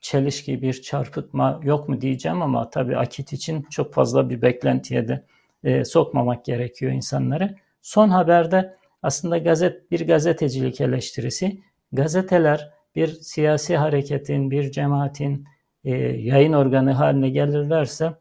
[0.00, 5.24] çelişki, bir çarpıtma yok mu diyeceğim ama tabii akit için çok fazla bir beklentiye de
[5.64, 7.56] e, sokmamak gerekiyor insanları.
[7.82, 11.60] Son haberde aslında gazet bir gazetecilik eleştirisi.
[11.92, 15.44] Gazeteler bir siyasi hareketin, bir cemaatin
[15.84, 18.14] e, yayın organı haline gelirlerse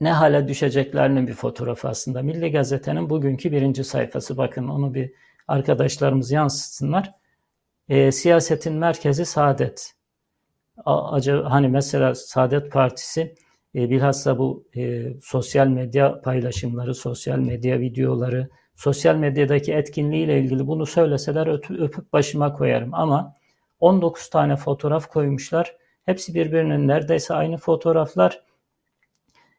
[0.00, 2.22] ne hale düşeceklerinin bir fotoğrafı aslında.
[2.22, 4.36] Milli Gazete'nin bugünkü birinci sayfası.
[4.36, 5.12] Bakın onu bir
[5.48, 7.14] arkadaşlarımız yansıtsınlar.
[7.88, 9.92] E, siyasetin merkezi Saadet.
[10.86, 13.34] Acaba hani mesela Saadet Partisi
[13.74, 20.86] e, bilhassa bu e, sosyal medya paylaşımları, sosyal medya videoları, sosyal medyadaki etkinliğiyle ilgili bunu
[20.86, 21.46] söyleseler
[21.84, 22.94] öpüp başıma koyarım.
[22.94, 23.34] Ama
[23.80, 25.76] 19 tane fotoğraf koymuşlar.
[26.04, 28.42] Hepsi birbirinin neredeyse aynı fotoğraflar.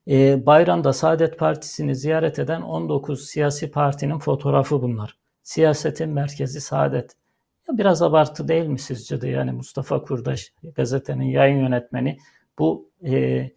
[0.08, 5.18] E, bayramda Saadet Partisi'ni ziyaret eden 19 siyasi partinin fotoğrafı bunlar.
[5.44, 7.16] Siyasetin merkezi Saadet.
[7.70, 12.18] Ya biraz abartı değil mi sizce de yani Mustafa Kurdaş gazetenin yayın yönetmeni
[12.60, 13.50] bu e,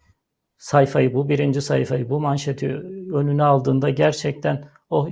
[0.57, 2.67] sayfayı, bu birinci sayfayı, bu manşeti
[3.13, 5.09] önüne aldığında gerçekten oh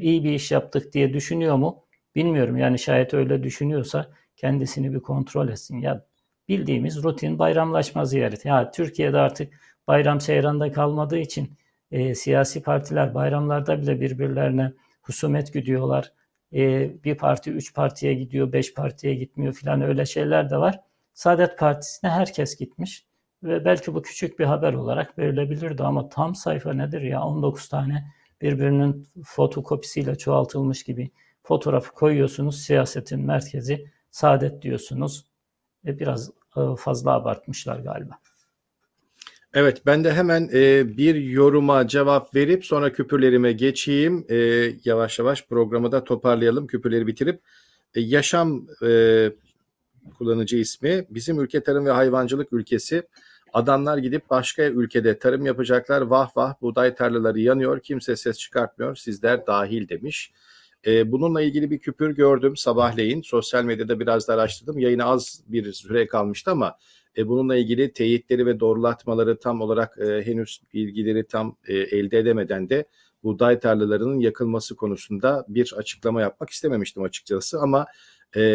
[0.00, 1.84] iyi bir iş yaptık diye düşünüyor mu?
[2.14, 5.78] Bilmiyorum yani şayet öyle düşünüyorsa kendisini bir kontrol etsin.
[5.78, 6.06] Ya
[6.48, 8.48] bildiğimiz rutin bayramlaşma ziyareti.
[8.48, 9.52] Ya Türkiye'de artık
[9.86, 11.56] bayram seyranda kalmadığı için
[11.90, 14.72] e, siyasi partiler bayramlarda bile birbirlerine
[15.02, 16.12] husumet gidiyorlar.
[16.52, 20.80] E, bir parti üç partiye gidiyor, beş partiye gitmiyor filan öyle şeyler de var.
[21.14, 23.06] Saadet Partisi'ne herkes gitmiş.
[23.42, 28.04] Ve belki bu küçük bir haber olarak verilebilirdi ama tam sayfa nedir ya 19 tane
[28.40, 31.10] birbirinin fotokopisiyle çoğaltılmış gibi
[31.42, 32.60] fotoğrafı koyuyorsunuz.
[32.62, 35.24] Siyasetin merkezi saadet diyorsunuz.
[35.86, 38.18] Biraz e, fazla abartmışlar galiba.
[39.54, 44.26] Evet ben de hemen e, bir yoruma cevap verip sonra küpürlerime geçeyim.
[44.28, 44.36] E,
[44.84, 47.40] yavaş yavaş programı da toparlayalım küpürleri bitirip.
[47.94, 49.32] E, yaşam e,
[50.18, 53.02] kullanıcı ismi bizim ülke tarım ve hayvancılık ülkesi
[53.56, 56.02] Adamlar gidip başka ülkede tarım yapacaklar.
[56.02, 57.80] Vah vah buğday tarlaları yanıyor.
[57.80, 58.96] Kimse ses çıkartmıyor.
[58.96, 60.32] Sizler dahil demiş.
[60.86, 63.22] E, bununla ilgili bir küpür gördüm sabahleyin.
[63.22, 64.78] Sosyal medyada biraz da araştırdım.
[64.78, 66.78] Yayına az bir süre kalmıştı ama
[67.16, 72.68] e, bununla ilgili teyitleri ve doğrulatmaları tam olarak e, henüz bilgileri tam e, elde edemeden
[72.68, 72.84] de
[73.22, 77.86] buğday tarlalarının yakılması konusunda bir açıklama yapmak istememiştim açıkçası ama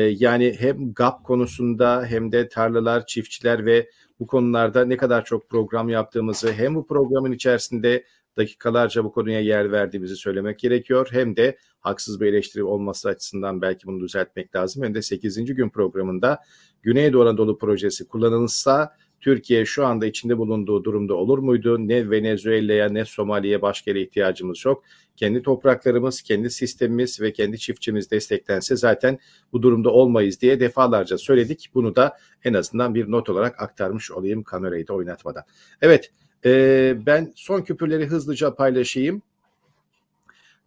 [0.09, 5.89] yani hem GAP konusunda hem de tarlalar, çiftçiler ve bu konularda ne kadar çok program
[5.89, 8.03] yaptığımızı hem bu programın içerisinde
[8.37, 11.07] dakikalarca bu konuya yer verdiğimizi söylemek gerekiyor.
[11.11, 14.83] Hem de haksız bir eleştiri olması açısından belki bunu düzeltmek lazım.
[14.83, 15.45] Hem de 8.
[15.45, 16.39] gün programında
[16.83, 21.87] Güneydoğu Anadolu projesi kullanılırsa Türkiye şu anda içinde bulunduğu durumda olur muydu?
[21.87, 24.83] Ne Venezuela'ya ne Somali'ye başka yere ihtiyacımız yok.
[25.15, 29.19] Kendi topraklarımız, kendi sistemimiz ve kendi çiftçimiz desteklense zaten
[29.53, 31.69] bu durumda olmayız diye defalarca söyledik.
[31.73, 35.43] Bunu da en azından bir not olarak aktarmış olayım kamerayı da oynatmadan.
[35.81, 36.11] Evet
[36.45, 39.21] e, ben son küpürleri hızlıca paylaşayım.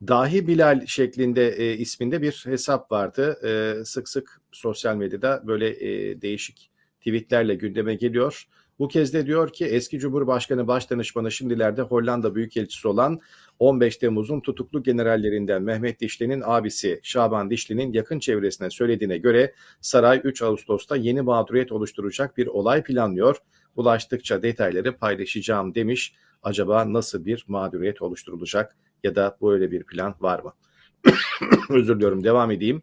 [0.06, 3.38] Dahi Bilal şeklinde e, isminde bir hesap vardı.
[3.44, 8.44] E, sık sık sosyal medyada böyle e, değişik tweetlerle gündeme geliyor.
[8.78, 13.20] Bu kez de diyor ki eski Cumhurbaşkanı Başdanışmanı şimdilerde Hollanda Büyükelçisi olan
[13.58, 20.42] 15 Temmuz'un tutuklu generallerinden Mehmet Dişli'nin abisi Şaban Dişli'nin yakın çevresine söylediğine göre saray 3
[20.42, 23.36] Ağustos'ta yeni mağduriyet oluşturacak bir olay planlıyor.
[23.76, 26.14] Ulaştıkça detayları paylaşacağım demiş.
[26.42, 30.52] Acaba nasıl bir mağduriyet oluşturulacak ya da böyle bir plan var mı?
[31.70, 32.82] Özür diliyorum devam edeyim.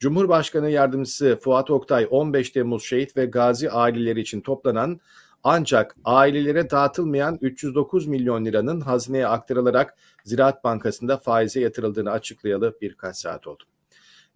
[0.00, 5.00] Cumhurbaşkanı Yardımcısı Fuat Oktay 15 Temmuz şehit ve gazi aileleri için toplanan
[5.44, 9.94] ancak ailelere dağıtılmayan 309 milyon liranın hazineye aktarılarak
[10.24, 13.64] Ziraat Bankası'nda faize yatırıldığını açıklayalı birkaç saat oldu.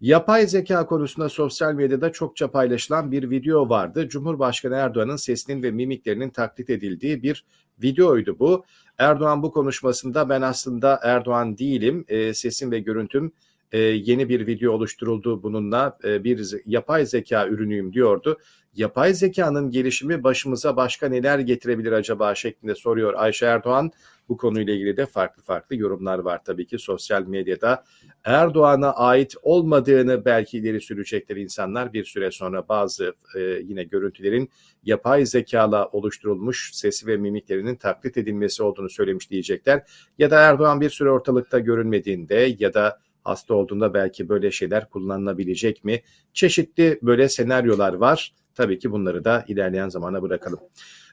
[0.01, 4.09] Yapay zeka konusunda sosyal medyada çokça paylaşılan bir video vardı.
[4.09, 7.45] Cumhurbaşkanı Erdoğan'ın sesinin ve mimiklerinin taklit edildiği bir
[7.83, 8.65] videoydu bu.
[8.97, 13.31] Erdoğan bu konuşmasında ben aslında Erdoğan değilim, e, sesim ve görüntüm
[13.71, 18.37] e, yeni bir video oluşturuldu bununla e, bir yapay zeka ürünüyüm diyordu.
[18.75, 23.91] Yapay zekanın gelişimi başımıza başka neler getirebilir acaba şeklinde soruyor Ayşe Erdoğan.
[24.29, 27.83] Bu konuyla ilgili de farklı farklı yorumlar var tabii ki sosyal medyada.
[28.23, 34.49] Erdoğan'a ait olmadığını belki ileri sürecekler insanlar bir süre sonra bazı e, yine görüntülerin
[34.83, 39.83] yapay zekala oluşturulmuş sesi ve mimiklerinin taklit edilmesi olduğunu söylemiş diyecekler.
[40.17, 45.83] Ya da Erdoğan bir süre ortalıkta görünmediğinde ya da hasta olduğunda belki böyle şeyler kullanılabilecek
[45.83, 46.01] mi?
[46.33, 48.33] Çeşitli böyle senaryolar var.
[48.55, 50.59] Tabii ki bunları da ilerleyen zamana bırakalım.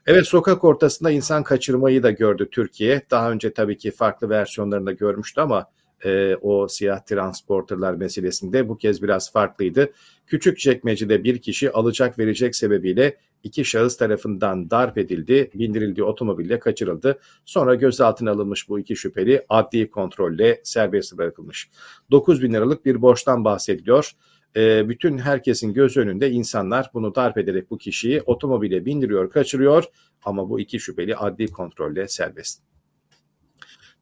[0.05, 3.01] Evet sokak ortasında insan kaçırmayı da gördü Türkiye.
[3.11, 5.65] Daha önce tabii ki farklı versiyonlarını da görmüştü ama
[6.05, 9.91] e, o siyah transporterlar meselesinde bu kez biraz farklıydı.
[10.27, 17.19] Küçük çekmecede bir kişi alacak verecek sebebiyle iki şahıs tarafından darp edildi, bindirildiği otomobille kaçırıldı.
[17.45, 21.69] Sonra gözaltına alınmış bu iki şüpheli adli kontrolle serbest bırakılmış.
[22.11, 24.11] 9 bin liralık bir borçtan bahsediliyor.
[24.55, 29.83] E, bütün herkesin göz önünde insanlar bunu darp ederek bu kişiyi otomobile bindiriyor, kaçırıyor
[30.25, 32.72] ama bu iki şüpheli adli kontrolle serbest.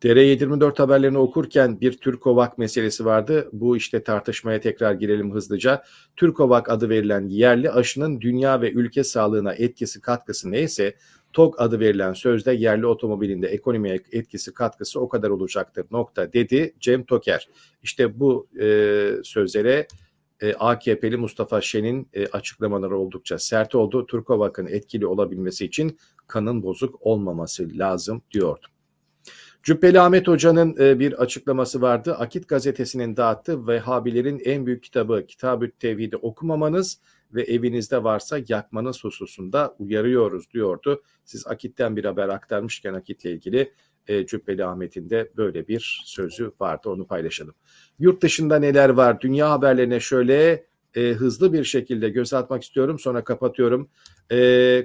[0.02, 3.50] TR724 haberlerini okurken bir Türkovak meselesi vardı.
[3.54, 5.84] Bu işte tartışmaya tekrar girelim hızlıca.
[6.16, 10.96] Türkovak adı verilen yerli aşının dünya ve ülke sağlığına etkisi katkısı neyse
[11.34, 17.04] TOG adı verilen sözde yerli otomobilinde ekonomiye etkisi katkısı o kadar olacaktır nokta dedi Cem
[17.04, 17.48] Toker.
[17.84, 19.88] İşte bu e, sözlere
[20.42, 24.06] e, AKP'li Mustafa Şen'in e, açıklamaları oldukça sert oldu.
[24.06, 25.98] Türkovak'ın etkili olabilmesi için
[26.28, 28.68] kanın bozuk olmaması lazım diyordu.
[29.64, 32.16] Cübbeli Ahmet Hoca'nın e, bir açıklaması vardı.
[32.20, 37.00] Akit gazetesinin dağıttığı Vehhabilerin en büyük kitabı Kitab-ı Tevhid'i okumamanız
[37.34, 41.04] ve evinizde varsa yakmanız hususunda uyarıyoruz diyordu.
[41.26, 43.74] Siz Akit'ten bir haber aktarmışken Akit'le ilgili
[44.08, 47.54] e, Cübbeli Ahmet'in de böyle bir sözü vardı onu paylaşalım.
[48.00, 49.22] Yurt dışında neler var?
[49.22, 50.66] Dünya haberlerine şöyle
[50.96, 53.90] e, hızlı bir şekilde göz atmak istiyorum sonra kapatıyorum.
[54.32, 54.38] E,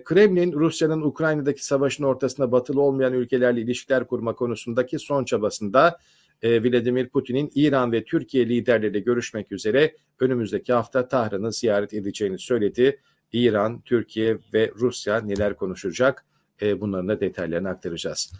[0.04, 5.98] Kremlin Rusya'nın Ukrayna'daki savaşın ortasında batılı olmayan ülkelerle ilişkiler kurma konusundaki son çabasında
[6.42, 13.00] e, Vladimir Putin'in İran ve Türkiye liderleriyle görüşmek üzere önümüzdeki hafta Tahran'ı ziyaret edeceğini söyledi.
[13.32, 16.24] İran, Türkiye ve Rusya neler konuşacak?
[16.62, 18.32] E, bunların da detaylarını aktaracağız.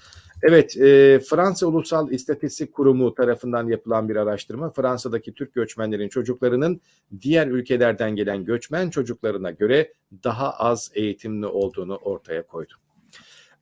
[0.43, 6.81] Evet, e, Fransa Ulusal İstatistik Kurumu tarafından yapılan bir araştırma Fransa'daki Türk göçmenlerin çocuklarının
[7.21, 9.93] diğer ülkelerden gelen göçmen çocuklarına göre
[10.25, 12.73] daha az eğitimli olduğunu ortaya koydu.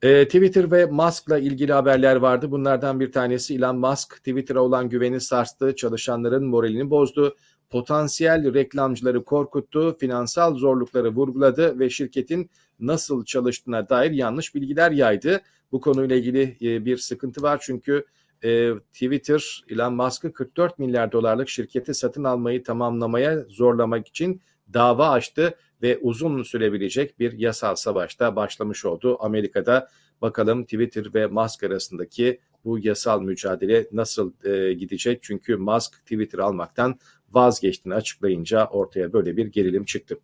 [0.03, 2.51] E, Twitter ve Musk'la ilgili haberler vardı.
[2.51, 7.37] Bunlardan bir tanesi Elon Musk Twitter'a olan güveni sarstı, çalışanların moralini bozdu,
[7.71, 12.51] potansiyel reklamcıları korkuttu, finansal zorlukları vurguladı ve şirketin
[12.81, 15.41] nasıl çalıştığına dair yanlış bilgiler yaydı.
[15.75, 18.05] Bu konuyla ilgili e, bir sıkıntı var çünkü
[18.45, 24.41] e, Twitter Elon Musk'ı 44 milyar dolarlık şirketi satın almayı tamamlamaya zorlamak için
[24.73, 29.17] dava açtı ve uzun sürebilecek bir yasal savaşta başlamış oldu.
[29.21, 29.89] Amerika'da
[30.23, 35.23] bakalım Twitter ve Musk arasındaki bu yasal mücadele nasıl e, gidecek?
[35.23, 36.99] Çünkü Musk Twitter almaktan
[37.31, 40.19] vazgeçtiğini açıklayınca ortaya böyle bir gerilim çıktı.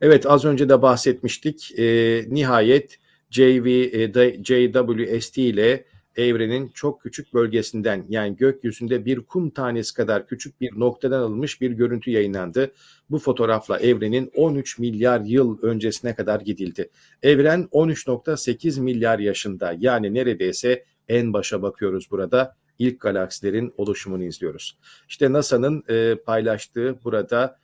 [0.00, 1.78] Evet az önce de bahsetmiştik.
[1.78, 1.84] E,
[2.28, 2.98] nihayet
[3.30, 5.84] JV, e, JWST ile
[6.18, 11.70] evrenin çok küçük bölgesinden yani gökyüzünde bir kum tanesi kadar küçük bir noktadan alınmış bir
[11.70, 12.72] görüntü yayınlandı.
[13.10, 16.90] Bu fotoğrafla evrenin 13 milyar yıl öncesine kadar gidildi.
[17.22, 22.56] Evren 13.8 milyar yaşında yani neredeyse en başa bakıyoruz burada.
[22.78, 24.78] İlk galaksilerin oluşumunu izliyoruz.
[25.08, 27.58] İşte NASA'nın e, paylaştığı burada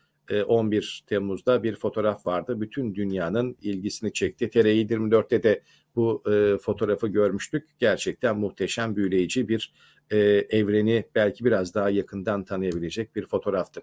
[0.47, 2.61] 11 e, Temmuz'da bir fotoğraf vardı.
[2.61, 4.45] Bütün dünyanın ilgisini çekti.
[4.45, 5.63] TR24'te de
[5.97, 7.69] bu e, fotoğrafı görmüştük.
[7.79, 9.73] Gerçekten muhteşem, büyüleyici bir
[10.11, 10.19] e,
[10.51, 13.83] evreni belki biraz daha yakından tanıyabilecek bir fotoğraftı.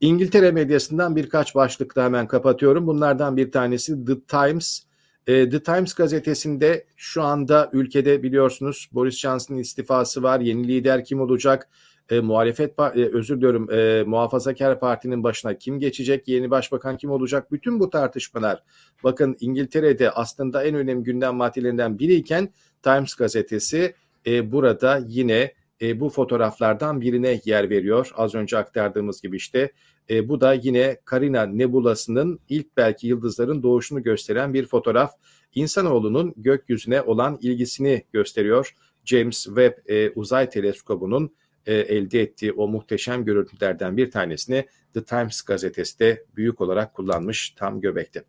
[0.00, 2.86] İngiltere medyasından birkaç başlık da hemen kapatıyorum.
[2.86, 4.82] Bunlardan bir tanesi The Times.
[5.26, 10.40] E, The Times gazetesinde şu anda ülkede biliyorsunuz Boris Johnson'ın istifası var.
[10.40, 11.68] Yeni lider kim olacak?
[12.10, 17.52] E, muhalefet e, özür diliyorum e, muhafazakar partinin başına kim geçecek, yeni başbakan kim olacak?
[17.52, 18.62] Bütün bu tartışmalar
[19.04, 22.48] bakın İngiltere'de aslında en önemli gündem maddelerinden biriyken
[22.82, 23.94] Times gazetesi
[24.26, 25.52] e, burada yine
[25.82, 28.10] e, bu fotoğraflardan birine yer veriyor.
[28.16, 29.72] Az önce aktardığımız gibi işte
[30.10, 35.12] e, bu da yine Carina Nebulası'nın ilk belki yıldızların doğuşunu gösteren bir fotoğraf.
[35.54, 38.74] İnsanoğlunun gökyüzüne olan ilgisini gösteriyor.
[39.04, 41.34] James Webb e, Uzay Teleskobu'nun
[41.66, 47.50] e, elde ettiği o muhteşem görüntülerden bir tanesini The Times gazetesi de büyük olarak kullanmış
[47.50, 48.24] tam göbekte.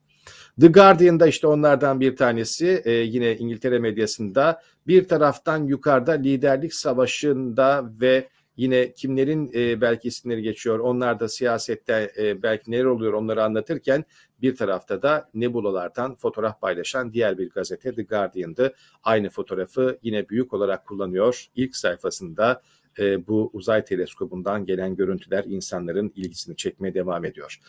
[0.62, 7.92] The Guardian'da işte onlardan bir tanesi e, yine İngiltere medyasında bir taraftan yukarıda liderlik savaşında
[8.02, 8.28] ve
[8.58, 14.06] yine kimlerin e, belki isimleri geçiyor onlar da siyasette e, belki neler oluyor onları anlatırken
[14.42, 18.74] bir tarafta da nebulalardan fotoğraf paylaşan diğer bir gazete The Guardian'dı.
[19.04, 21.46] Aynı fotoğrafı yine büyük olarak kullanıyor.
[21.56, 22.62] İlk sayfasında
[23.00, 27.60] e, bu uzay teleskobundan gelen görüntüler insanların ilgisini çekmeye devam ediyor.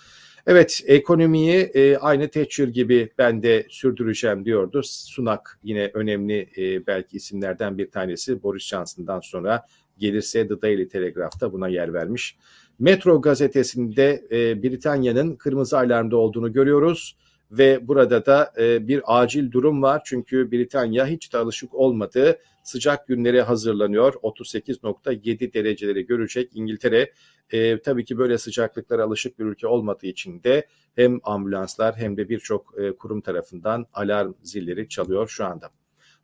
[0.46, 4.82] Evet ekonomiyi e, aynı Thatcher gibi ben de sürdüreceğim diyordu.
[4.84, 9.66] Sunak yine önemli e, belki isimlerden bir tanesi Boris Johnson'dan sonra
[9.98, 12.36] gelirse The Daily Telegraph'ta buna yer vermiş.
[12.78, 17.16] Metro gazetesinde e, Britanya'nın kırmızı alarmda olduğunu görüyoruz
[17.50, 23.08] ve burada da e, bir acil durum var çünkü Britanya hiç de alışık olmadığı sıcak
[23.08, 24.12] günlere hazırlanıyor.
[24.14, 27.12] 38.7 dereceleri görecek İngiltere.
[27.50, 32.28] E, tabii ki böyle sıcaklıklara alışık bir ülke olmadığı için de hem ambulanslar hem de
[32.28, 35.70] birçok e, kurum tarafından alarm zilleri çalıyor şu anda.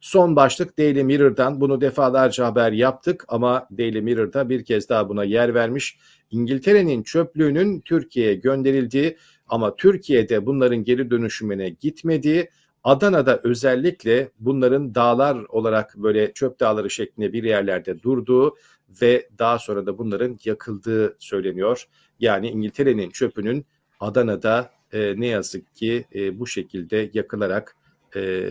[0.04, 5.24] Son başlık Daily Mirror'dan bunu defalarca haber yaptık ama Daily Mirror'da bir kez daha buna
[5.24, 5.98] yer vermiş.
[6.30, 12.50] İngiltere'nin çöplüğünün Türkiye'ye gönderildiği ama Türkiye'de bunların geri dönüşümüne gitmediği
[12.82, 18.56] Adana'da özellikle bunların dağlar olarak böyle çöp dağları şeklinde bir yerlerde durduğu
[19.02, 21.84] ve daha sonra da bunların yakıldığı söyleniyor.
[22.20, 23.66] Yani İngiltere'nin çöpünün
[24.00, 27.76] Adana'da e, ne yazık ki e, bu şekilde yakılarak
[28.16, 28.42] e,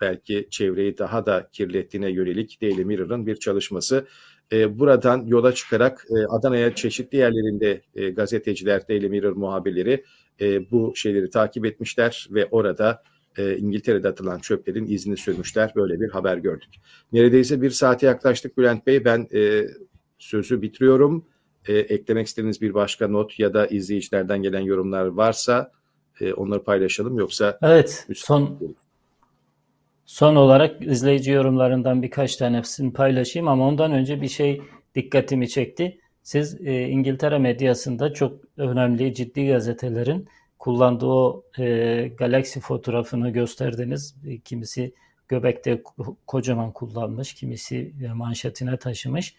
[0.00, 4.06] belki çevreyi daha da kirlettiğine yönelik Daily Mirror'ın bir çalışması.
[4.52, 10.04] E, buradan yola çıkarak e, Adana'ya çeşitli yerlerinde e, gazeteciler, Daily Mirror muhabirleri
[10.40, 13.02] e, bu şeyleri takip etmişler ve orada
[13.38, 15.72] e, İngiltere'de atılan çöplerin izini sürmüşler.
[15.76, 16.70] Böyle bir haber gördük.
[17.12, 19.04] Neredeyse bir saate yaklaştık Bülent Bey.
[19.04, 19.66] Ben e,
[20.18, 21.26] sözü bitiriyorum.
[21.68, 25.72] E, eklemek istediğiniz bir başka not ya da izleyicilerden gelen yorumlar varsa
[26.20, 27.18] e, onları paylaşalım.
[27.18, 28.58] Yoksa Evet, son
[30.10, 34.62] son olarak izleyici yorumlarından birkaç tanesini paylaşayım ama ondan önce bir şey
[34.94, 35.98] dikkatimi çekti.
[36.22, 44.14] Siz e, İngiltere medyasında çok önemli ciddi gazetelerin kullandığı o e, galaksi fotoğrafını gösterdiniz.
[44.26, 44.94] E, kimisi
[45.28, 45.82] göbekte
[46.26, 49.34] kocaman kullanmış, kimisi e, manşetine taşımış.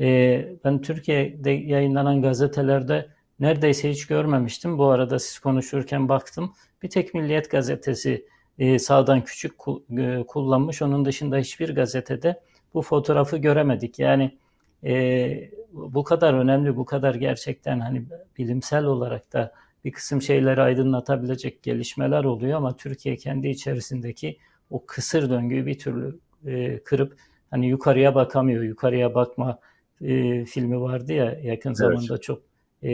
[0.00, 3.08] E, ben Türkiye'de yayınlanan gazetelerde
[3.40, 4.78] neredeyse hiç görmemiştim.
[4.78, 6.52] Bu arada siz konuşurken baktım.
[6.82, 8.26] Bir tek Milliyet gazetesi
[8.58, 9.52] e, sağdan küçük
[9.98, 10.82] e, kullanmış.
[10.82, 12.40] Onun dışında hiçbir gazetede
[12.74, 13.98] bu fotoğrafı göremedik.
[13.98, 14.38] Yani
[14.84, 18.02] e, bu kadar önemli, bu kadar gerçekten hani
[18.38, 19.52] bilimsel olarak da
[19.84, 24.38] bir kısım şeyleri aydınlatabilecek gelişmeler oluyor ama Türkiye kendi içerisindeki
[24.70, 27.16] o kısır döngüyü bir türlü e, kırıp
[27.50, 28.62] hani yukarıya bakamıyor.
[28.62, 29.58] Yukarıya bakma
[30.00, 31.76] e, filmi vardı ya yakın evet.
[31.76, 32.42] zamanda çok
[32.82, 32.92] e,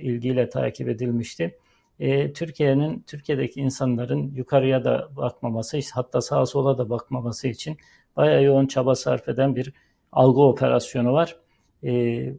[0.00, 1.58] ilgiyle takip edilmişti.
[2.00, 7.76] E, Türkiye'nin Türkiye'deki insanların yukarıya da bakmaması, hatta sağa sola da bakmaması için
[8.16, 9.72] bayağı yoğun çaba sarf eden bir
[10.12, 11.36] algı operasyonu var.
[11.84, 12.34] E,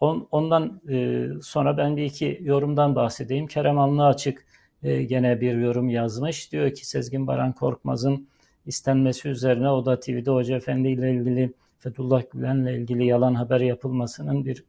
[0.00, 3.46] On, ondan e, sonra ben bir iki yorumdan bahsedeyim.
[3.46, 4.46] Kerem Anlı Açık
[4.82, 6.52] e, gene bir yorum yazmış.
[6.52, 8.28] Diyor ki Sezgin Baran Korkmaz'ın
[8.66, 14.64] istenmesi üzerine Oda TV'de Hoca Efendi ile ilgili Fethullah Gülen'le ilgili yalan haber yapılmasının bir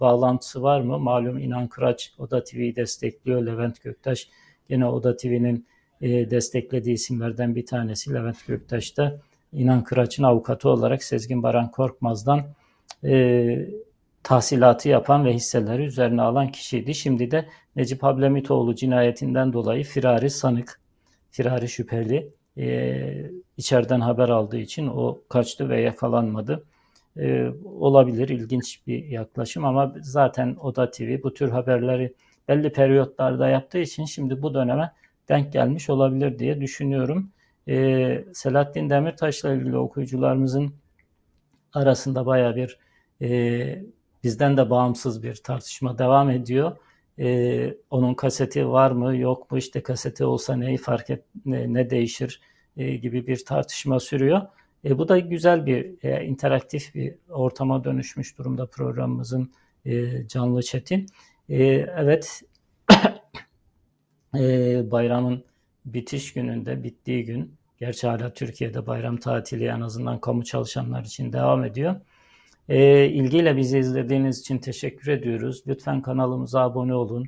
[0.00, 0.98] bağlantısı var mı?
[0.98, 3.46] Malum İnan Kıraç Oda TV'yi destekliyor.
[3.46, 4.28] Levent Göktaş
[4.68, 5.66] yine Oda TV'nin
[6.00, 8.14] e, desteklediği isimlerden bir tanesi.
[8.14, 9.20] Levent Göktaş da
[9.52, 12.42] İnan Kıraç'ın avukatı olarak Sezgin Baran Korkmaz'dan
[13.04, 13.68] e,
[14.22, 16.94] tahsilatı yapan ve hisseleri üzerine alan kişiydi.
[16.94, 20.80] Şimdi de Necip Hablemitoğlu cinayetinden dolayı firari sanık,
[21.30, 26.64] firari şüpheli e, içeriden haber aldığı için o kaçtı ve yakalanmadı.
[27.16, 32.14] E, olabilir ilginç bir yaklaşım ama zaten Oda TV bu tür haberleri
[32.48, 34.92] belli periyotlarda yaptığı için şimdi bu döneme
[35.28, 37.30] denk gelmiş olabilir diye düşünüyorum.
[37.68, 40.74] E, Selahattin Demirtaş'la ilgili okuyucularımızın
[41.72, 42.78] arasında baya bir
[43.22, 43.82] e,
[44.24, 46.76] bizden de bağımsız bir tartışma devam ediyor.
[47.18, 51.90] E, onun kaseti var mı yok mu işte kaseti olsa neyi fark et ne, ne
[51.90, 52.40] değişir
[52.76, 54.40] e, gibi bir tartışma sürüyor.
[54.84, 59.52] E, bu da güzel bir e, interaktif bir ortama dönüşmüş durumda programımızın
[59.84, 61.06] e, canlı chat'i.
[61.48, 61.64] E,
[61.96, 62.42] evet
[64.34, 65.44] e, bayramın
[65.84, 71.64] bitiş gününde bittiği gün gerçi hala Türkiye'de bayram tatili en azından kamu çalışanlar için devam
[71.64, 71.96] ediyor.
[72.68, 75.62] E, ilgiyle bizi izlediğiniz için teşekkür ediyoruz.
[75.66, 77.26] Lütfen kanalımıza abone olun.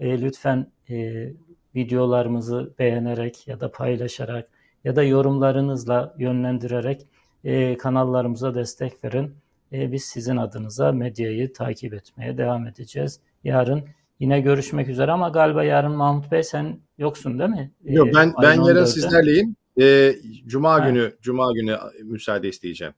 [0.00, 1.28] E, lütfen e,
[1.74, 4.48] videolarımızı beğenerek ya da paylaşarak
[4.86, 7.06] ya da yorumlarınızla yönlendirerek
[7.44, 9.34] e, kanallarımıza destek verin.
[9.72, 13.20] E, biz sizin adınıza medyayı takip etmeye devam edeceğiz.
[13.44, 13.84] Yarın
[14.20, 17.70] yine görüşmek üzere ama galiba yarın Mahmut Bey sen yoksun değil mi?
[17.84, 18.86] Yok ben e, ben yarın 14'de.
[18.86, 19.56] sizlerleyim.
[19.80, 20.14] E,
[20.46, 20.88] Cuma ha.
[20.88, 22.94] günü Cuma günü müsaade isteyeceğim.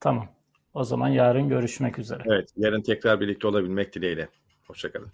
[0.00, 0.28] Tamam.
[0.74, 2.22] O zaman yarın görüşmek üzere.
[2.26, 4.28] Evet, yarın tekrar birlikte olabilmek dileğiyle.
[4.66, 5.08] Hoşçakalın.